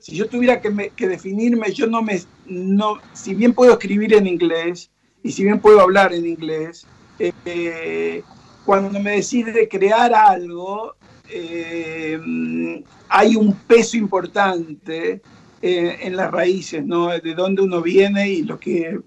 [0.00, 0.70] si yo tuviera que,
[1.06, 4.90] definirme, yo no me, no, si bien puedo escribir en inglés
[5.22, 6.86] y si bien puedo hablar en inglés,
[7.18, 8.22] eh,
[8.64, 10.94] cuando me decide crear algo,
[11.28, 15.20] eh, hay un peso importante
[15.60, 17.08] eh, en las raíces, ¿no?
[17.08, 18.98] De dónde uno viene y lo que,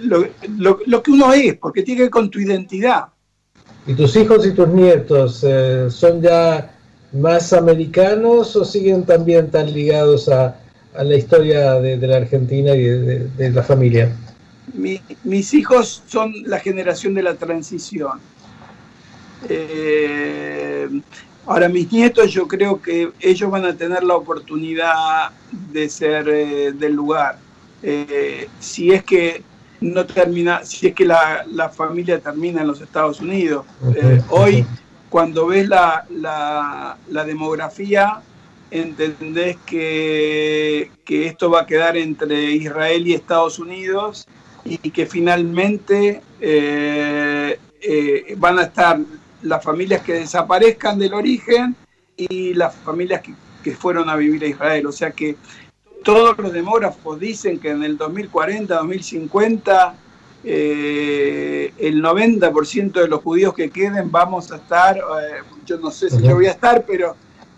[0.00, 3.06] lo, que uno es, porque tiene que ver con tu identidad.
[3.86, 5.44] ¿Y tus hijos y tus nietos
[5.88, 6.74] son ya
[7.12, 10.56] más americanos o siguen también tan ligados a,
[10.94, 14.14] la historia de, la Argentina y de, la familia?
[15.24, 18.20] mis hijos son la generación de la transición.
[19.48, 20.88] Eh,
[21.46, 25.30] ahora, mis nietos yo creo que ellos van a tener la oportunidad
[25.72, 27.38] de ser eh, del lugar.
[27.82, 29.42] Eh, si es que
[29.80, 33.64] no termina, si es que la, familia termina en los Estados Unidos.
[34.30, 34.66] hoy
[35.08, 38.20] cuando ves la, la, demografía,
[38.70, 44.26] entendés que, que, esto va a quedar entre Israel y Estados Unidos
[44.64, 49.00] y que finalmente eh, eh, van a estar
[49.42, 51.74] las familias que desaparezcan del origen
[52.16, 54.86] y las familias que, que fueron a vivir a Israel.
[54.86, 55.36] O sea que
[56.04, 59.94] todos los demógrafos dicen que en el 2040, 2050,
[60.44, 65.00] eh, el 90% de los judíos que queden vamos a estar, eh,
[65.66, 67.16] yo no sé si yo voy a estar, pero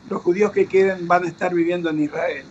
[0.08, 2.44] los judíos que queden van a estar viviendo en Israel.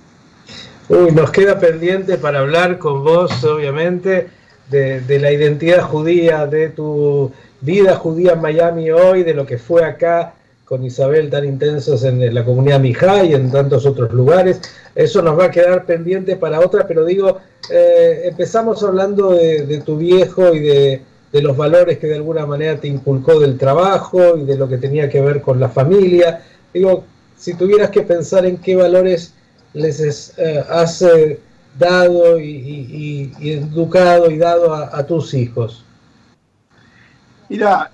[0.87, 4.29] Uy, nos queda pendiente para hablar con vos, obviamente,
[4.69, 7.31] de, la identidad judía, de tu
[7.61, 10.33] vida judía en Miami hoy, de lo que fue acá
[10.69, 14.61] con Isabel tan intensos en la comunidad Mijá y en tantos otros lugares.
[14.93, 17.39] Eso nos va a quedar pendiente para otra, pero digo,
[17.71, 21.01] eh, empezamos hablando de, tu viejo y de,
[21.33, 25.09] los valores que de alguna manera te inculcó del trabajo y de lo que tenía
[25.09, 26.43] que ver con la familia.
[26.71, 27.03] Digo,
[27.35, 29.33] si tuvieras que pensar en qué valores
[29.73, 31.39] les eh, has eh,
[31.79, 35.83] dado y, educado y dado a, tus hijos.
[37.49, 37.89] Mira,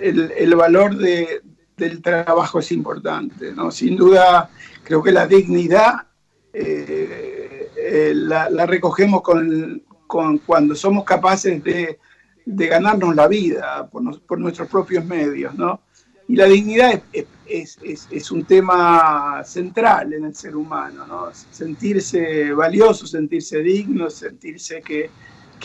[0.00, 1.42] el, el, valor de,
[1.76, 3.70] del trabajo es importante, ¿no?
[3.70, 4.50] Sin duda,
[4.82, 6.06] creo que la dignidad
[6.56, 9.82] eh, eh, la, recogemos con,
[10.46, 11.98] cuando somos capaces de,
[12.46, 15.80] ganarnos la vida por, nuestros propios medios, ¿no?
[16.28, 17.02] Y la dignidad
[17.46, 21.28] es, un tema central en el ser humano, ¿no?
[21.32, 25.10] Sentirse valioso, sentirse digno, sentirse que,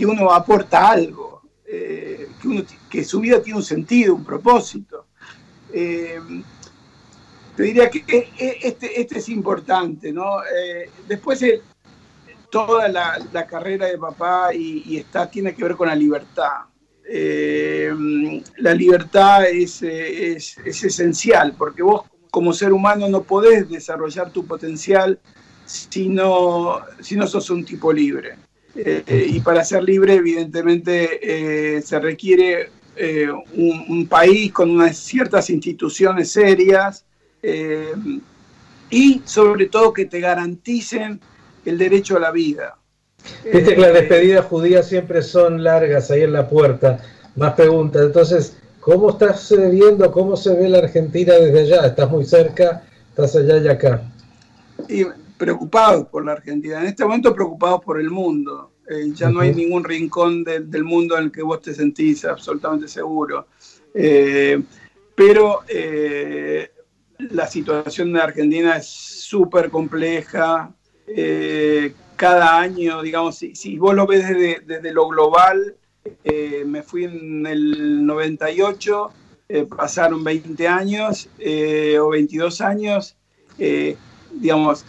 [0.05, 1.38] uno aporta algo,
[1.71, 2.27] eh,
[2.89, 5.05] que, su vida tiene un sentido, un propósito.
[7.59, 10.41] Te diría que eh, eh, este, este es importante, ¿no?
[10.45, 11.43] Eh, después
[12.49, 16.67] toda la, carrera de papá y, está, tiene que ver con la libertad.
[17.03, 17.91] Eh,
[18.59, 25.19] la libertad es, es, esencial porque vos como ser humano no podés desarrollar tu potencial
[25.65, 28.37] si no, si no sos un tipo libre.
[28.75, 32.71] Eh, y para ser libre, evidentemente, eh, se requiere
[33.53, 37.05] un, un, país con unas ciertas instituciones serias
[38.89, 41.21] y sobre todo que te garanticen
[41.65, 42.77] el derecho a la vida.
[43.43, 46.99] Viste que las eh, despedidas judías siempre son largas ahí en la puerta.
[47.35, 48.03] Más preguntas.
[48.03, 51.87] Entonces, ¿cómo estás viendo, cómo se ve la Argentina desde allá?
[51.87, 52.83] ¿Estás muy cerca?
[53.09, 54.01] ¿Estás allá y acá?
[54.87, 55.05] Y
[55.39, 56.79] preocupados por la Argentina.
[56.81, 58.73] En este momento preocupados por el mundo.
[58.87, 62.87] Eh, ya no hay ningún rincón del mundo en el que vos te sentís absolutamente
[62.87, 63.47] seguro.
[63.93, 64.61] Eh,
[65.15, 65.61] pero
[67.19, 70.73] la situación de Argentina es súper compleja.
[71.07, 74.27] Eh, cada año, digamos, si, vos lo ves
[74.65, 75.75] desde, lo global,
[76.23, 79.11] eh, me fui en el 98,
[79.47, 81.29] eh, pasaron 20 años
[81.99, 83.15] o 22 años,
[84.39, 84.85] digamos,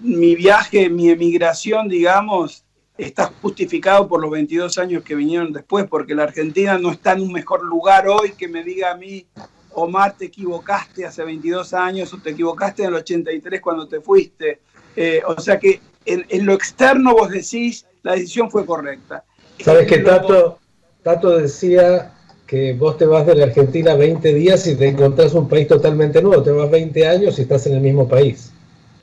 [0.00, 2.64] mi viaje, mi emigración, digamos,
[2.98, 7.22] está justificado por los 22 años que vinieron después, porque la Argentina no está en
[7.22, 9.26] un mejor lugar hoy que me diga a mí,
[9.72, 14.60] Omar, te equivocaste hace 22 años o te equivocaste en el 83 cuando te fuiste.
[14.96, 19.24] Eh, o sea que en, lo externo vos decís, la decisión fue correcta.
[19.60, 20.58] Sabes que Tato,
[21.02, 22.12] Tato decía
[22.46, 26.20] que vos te vas de la Argentina 20 días y te encontrás un país totalmente
[26.20, 28.49] nuevo, te vas 20 años y estás en el mismo país.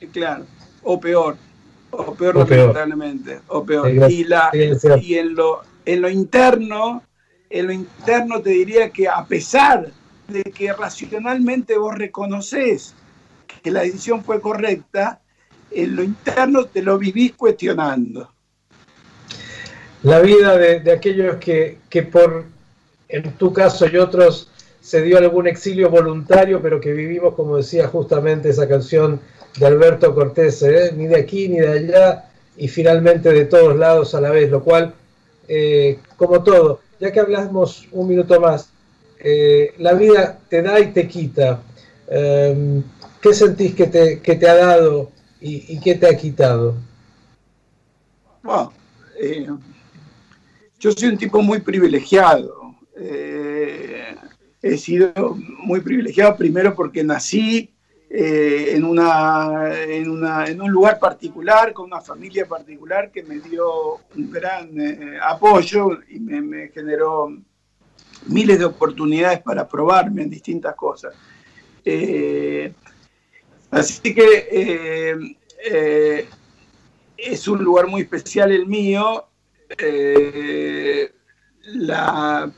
[0.06, 0.44] Claro,
[0.82, 1.36] o peor,
[1.90, 3.90] o peor, lamentablemente, o peor.
[3.90, 7.02] y, la, y en, lo, en lo interno,
[7.50, 9.90] en lo interno te diría que a pesar
[10.28, 12.94] de que racionalmente vos reconoces
[13.62, 15.20] que la decisión fue correcta,
[15.70, 18.30] en lo interno te lo vivís cuestionando.
[20.02, 21.78] La vida de, aquellos que,
[22.10, 22.44] por,
[23.08, 27.88] en tu caso y otros, se dio algún exilio voluntario, pero que vivimos, como decía
[27.88, 29.20] justamente esa canción
[29.56, 30.92] de Alberto Cortés, ¿eh?
[30.96, 34.62] ni de aquí ni de allá, y finalmente de todos lados a la vez, lo
[34.62, 34.94] cual,
[35.46, 38.70] eh, como todo, ya que hablamos un minuto más,
[39.20, 41.62] eh, la vida te da y te quita.
[42.08, 46.74] ¿Qué sentís que te, que te ha dado ¿Y, qué te ha quitado?
[49.20, 49.46] Eh,
[50.80, 52.74] yo soy un tipo muy privilegiado.
[54.60, 55.12] He sido
[55.62, 57.72] muy privilegiado primero porque nací
[58.10, 63.38] eh, en, una, en, una, en, un lugar particular, con una familia particular que me
[63.38, 64.70] dio un gran
[65.22, 67.36] apoyo y me, generó
[68.26, 71.14] miles de oportunidades para probarme en distintas cosas.
[73.70, 75.36] Así que eh,
[75.70, 76.28] eh,
[77.16, 79.26] es un lugar muy especial el mío,
[79.76, 81.12] eh,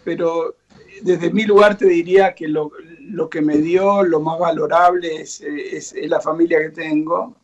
[0.05, 0.57] pero
[1.03, 2.71] desde mi lugar te diría que lo,
[3.29, 7.37] que me dio, lo más valorable es, la familia que tengo.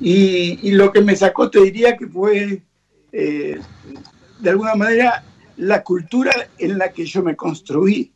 [0.00, 2.62] Y, y, lo que me sacó te diría que fue,
[3.12, 3.60] de
[4.50, 5.24] alguna manera,
[5.56, 8.12] la cultura en la que yo me construí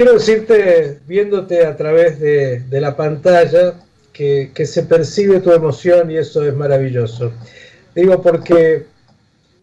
[0.00, 3.74] quiero decirte, viéndote a través de, la pantalla,
[4.14, 7.32] que, se percibe tu emoción y eso es maravilloso.
[7.94, 8.86] Digo porque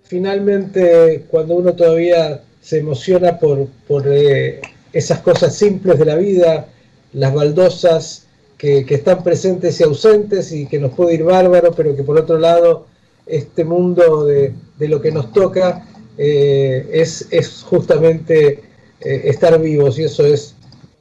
[0.04, 3.70] finalmente cuando uno todavía se emociona por,
[4.12, 4.60] eh,
[4.92, 6.68] esas cosas simples de la vida,
[7.14, 12.04] las baldosas que, están presentes y ausentes y que nos puede ir bárbaro, pero que
[12.04, 12.88] por otro lado
[13.26, 15.88] este mundo de, lo que nos toca
[16.18, 18.60] eh, es, es justamente
[19.00, 19.98] eh, estar vivos.
[19.98, 20.54] Y eso es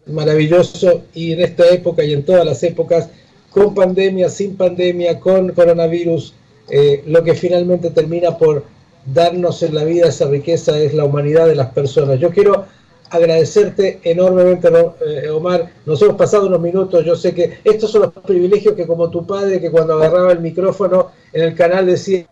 [0.07, 1.03] maravilloso.
[1.15, 3.09] Y en esta época y en todas las épocas,
[3.51, 6.33] con pandemia, sin pandemia, con coronavirus,
[7.07, 8.65] lo que finalmente termina por
[9.07, 12.19] darnos en la vida esa riqueza es la humanidad de las personas.
[12.19, 12.67] Yo quiero
[13.11, 14.69] agradecerte enormemente,
[15.07, 15.71] eh, Omar.
[15.85, 17.05] Nos hemos pasado unos minutos.
[17.05, 20.41] Yo sé que estos son los privilegios que como tu padre, que cuando agarraba el
[20.41, 22.27] micrófono en el canal decía,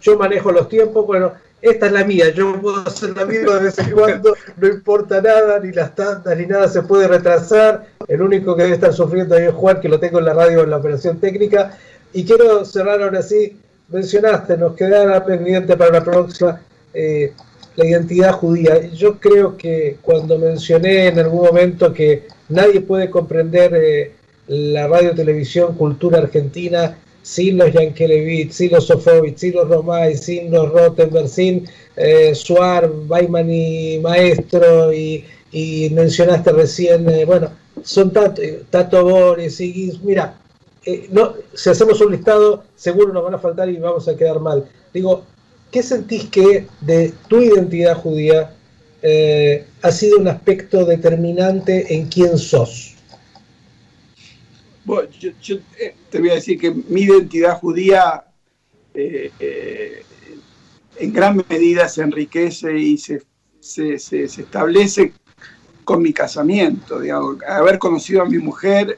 [0.00, 3.58] yo manejo los tiempos, bueno, esta es la mía, yo puedo hacer la mía de
[3.58, 7.86] vez en cuando, no importa nada, ni las tantas, ni nada se puede retrasar.
[8.06, 10.62] El único que debe estar sufriendo ahí es Juan, que lo tengo en la radio
[10.62, 11.78] en la operación técnica.
[12.12, 13.56] Y quiero cerrar ahora sí,
[13.88, 16.60] mencionaste, nos quedará pendiente para la próxima
[16.92, 17.32] eh,
[17.76, 18.88] la identidad judía.
[18.92, 24.12] Yo creo que cuando mencioné en algún momento que nadie puede comprender eh,
[24.46, 30.50] la radio, televisión, cultura argentina, sin los Yankelevich, sin los Sofovich, sin los Romay, sin
[30.50, 31.66] los Rottenberg, sin
[31.96, 32.90] eh, Suar,
[33.48, 35.24] y Maestro, y,
[35.92, 37.50] mencionaste recién, eh, bueno,
[37.82, 40.36] son Tato, Tato Boris, y mira,
[40.86, 44.38] eh, no, si hacemos un listado, seguro nos van a faltar y vamos a quedar
[44.40, 44.68] mal.
[44.92, 45.24] Digo,
[45.70, 48.54] ¿qué sentís que de tu identidad judía
[49.02, 52.96] eh, ha sido un aspecto determinante en quién sos?
[54.84, 55.08] Bueno,
[55.40, 58.24] yo, eh, te voy a decir que mi identidad judía
[58.92, 60.02] en
[61.12, 63.22] gran medida se enriquece y se,
[63.60, 65.12] establece
[65.84, 67.00] con mi casamiento,
[67.48, 68.96] haber conocido a mi mujer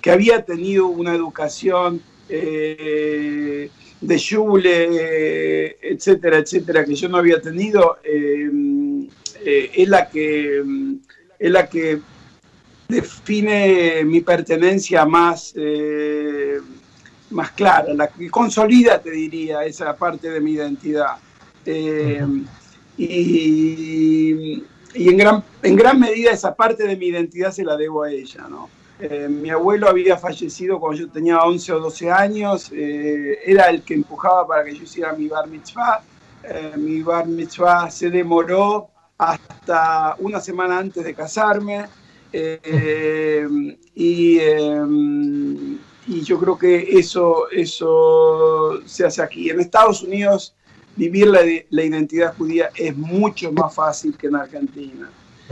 [0.00, 3.70] que había tenido una educación eh,
[4.00, 8.48] de Schule, etcétera, etcétera, que yo no había tenido, eh,
[9.44, 10.62] eh, es, la que,
[11.38, 11.98] es la que
[12.88, 15.54] define mi pertenencia más,
[17.30, 21.16] más clara, la que consolida, te diría, esa parte de mi identidad.
[22.96, 24.62] y,
[24.94, 28.10] y en, gran, en gran medida esa parte de mi identidad se la debo a
[28.10, 28.79] ella, ¿no?
[29.02, 33.82] Eh, mi abuelo había fallecido cuando yo tenía 11 o 12 años, eh, era el
[33.82, 36.02] que empujaba para que yo hiciera mi bar mitzvah.
[36.42, 41.86] Eh, mi bar mitzvah se demoró hasta una semana antes de casarme
[42.32, 44.28] y,
[46.06, 49.50] y, yo creo que eso, eso se hace aquí.
[49.50, 50.54] En Estados Unidos
[50.96, 51.40] vivir la,
[51.70, 55.10] la identidad judía es mucho más fácil que en Argentina.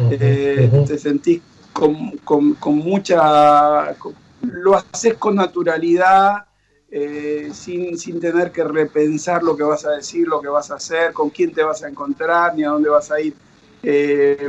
[0.09, 1.43] Te sentís
[1.73, 3.97] con, mucha...
[4.43, 6.47] lo haces con naturalidad,
[6.91, 11.13] eh, sin, tener que repensar lo que vas a decir, lo que vas a hacer,
[11.13, 13.35] con quién te vas a encontrar, ni a dónde vas a ir.
[13.83, 14.49] Eh,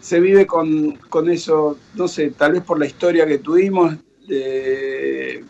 [0.00, 0.98] se vive con,
[1.30, 3.94] eso, no sé, tal vez por la historia que tuvimos,
[4.28, 5.44] eh,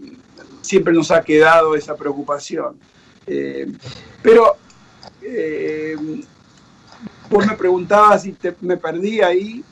[0.61, 2.79] siempre nos ha quedado esa preocupación.
[4.23, 4.57] pero
[7.31, 9.65] vos me preguntabas si me perdí ahí,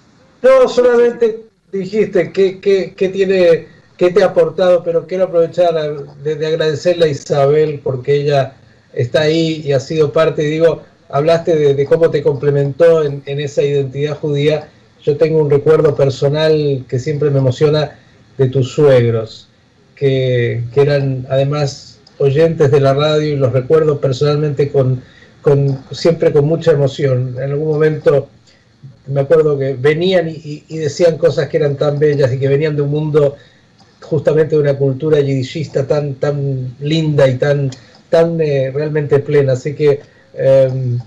[0.43, 3.67] no, solamente dijiste qué tiene,
[3.97, 5.75] te ha aportado, pero quiero aprovechar
[6.23, 8.55] de, agradecerle a Isabel porque ella
[8.93, 14.17] está ahí y ha sido parte, digo, hablaste de, cómo te complementó en, esa identidad
[14.17, 14.69] judía.
[15.03, 17.99] Yo tengo un recuerdo personal que siempre me emociona
[18.37, 19.49] de tus suegros,
[19.95, 25.03] que, eran además oyentes de la radio y los recuerdo personalmente con,
[25.43, 27.35] con siempre con mucha emoción.
[27.37, 28.29] En algún momento
[29.09, 32.83] me acuerdo que venían y, decían cosas que eran tan bellas y que venían de
[32.83, 33.37] un mundo
[34.01, 37.71] justamente de una cultura yidishista tan, tan linda y tan,
[38.11, 39.55] tan eh, realmente plena.
[39.55, 40.01] Así que
[40.35, 40.99] em,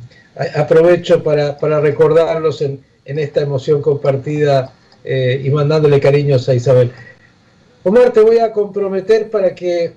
[0.56, 4.74] aprovecho para, recordarlos en, esta emoción compartida
[5.04, 6.91] eh, y mandándole cariños a Isabel.
[7.84, 9.93] Omar, te voy a comprometer para que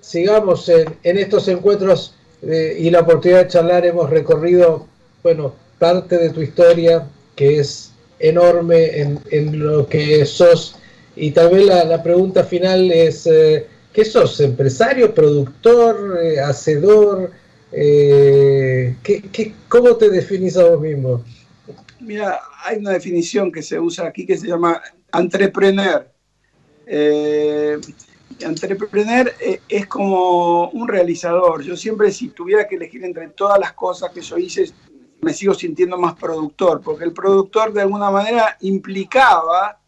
[0.00, 3.86] sigamos en, estos encuentros eh, y la oportunidad de charlar.
[3.86, 4.86] Hemos recorrido,
[5.22, 7.06] bueno, parte de tu historia,
[7.38, 10.74] que es enorme en, lo que sos.
[11.14, 14.40] Y también la, la pregunta final es, eh, ¿qué sos?
[14.40, 17.30] ¿Empresario, productor, eh, hacedor?
[17.70, 21.24] Eh, ¿qué, cómo te definís a vos mismo?
[22.00, 24.82] Mira, hay una definición que se usa aquí que se llama
[25.12, 26.10] entrepreneur.
[28.40, 29.32] entrepreneur
[29.68, 31.62] es como un realizador.
[31.62, 34.72] Yo siempre, si tuviera que elegir entre todas las cosas que yo hice,
[35.20, 39.80] me sigo sintiendo más productor, porque el productor de alguna manera implicaba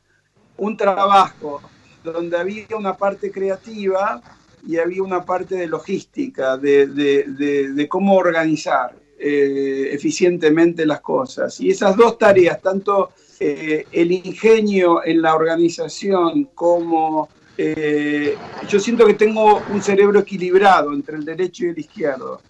[0.56, 1.62] un trabajo
[2.02, 4.20] donde había una parte creativa
[4.66, 11.60] y había una parte de logística, de, cómo organizar eh, eficientemente las cosas.
[11.60, 17.28] Y esas dos tareas, tanto eh, el ingenio en la organización como...
[17.62, 18.36] Eh,
[18.68, 22.40] yo siento que tengo un cerebro equilibrado entre el derecho y el izquierdo.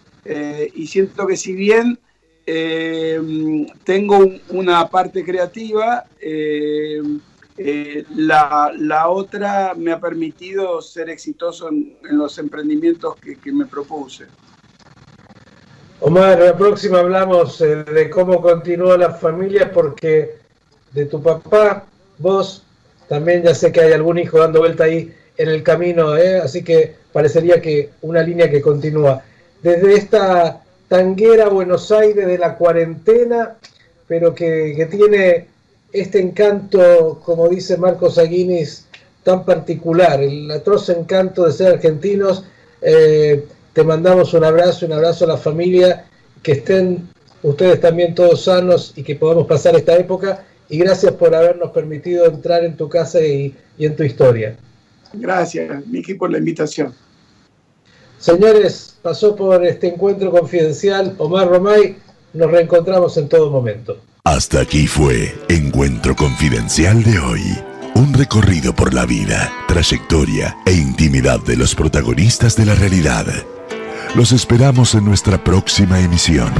[0.73, 1.99] y siento que si bien
[2.45, 4.19] eh, tengo
[4.49, 7.01] una parte creativa, eh,
[7.57, 14.25] eh, la, otra me ha permitido ser exitoso en, los emprendimientos que, me propuse.
[15.99, 20.37] Omar, la próxima hablamos de cómo continúa la familia, porque
[20.93, 21.85] de tu papá,
[22.17, 22.63] vos
[23.07, 26.13] también ya sé que hay algún hijo dando vuelta ahí en el camino,
[26.43, 29.21] así que parecería que una línea que continúa.
[29.61, 33.55] Desde esta tanguera Buenos Aires de la cuarentena,
[34.09, 35.45] pero que, tiene
[35.93, 38.87] este encanto, como dice Marcos Aguinis,
[39.23, 42.43] tan particular, el atroz encanto de ser argentinos.
[42.81, 46.07] Eh, te mandamos un abrazo, un abrazo a la familia,
[46.43, 47.07] que estén
[47.41, 50.43] ustedes también todos sanos y que podamos pasar esta época.
[50.67, 54.57] Y gracias por habernos permitido entrar en tu casa y, y en tu historia.
[55.13, 56.93] Gracias, Miki, por la invitación.
[58.21, 61.97] Señores, pasó por este encuentro confidencial Omar Romay.
[62.33, 63.97] Nos reencontramos en todo momento.
[64.23, 67.41] Hasta aquí fue Encuentro Confidencial de hoy
[67.95, 73.25] Un recorrido por la vida, trayectoria e intimidad de los protagonistas de la realidad.
[74.15, 76.51] Los esperamos en nuestra próxima emisión.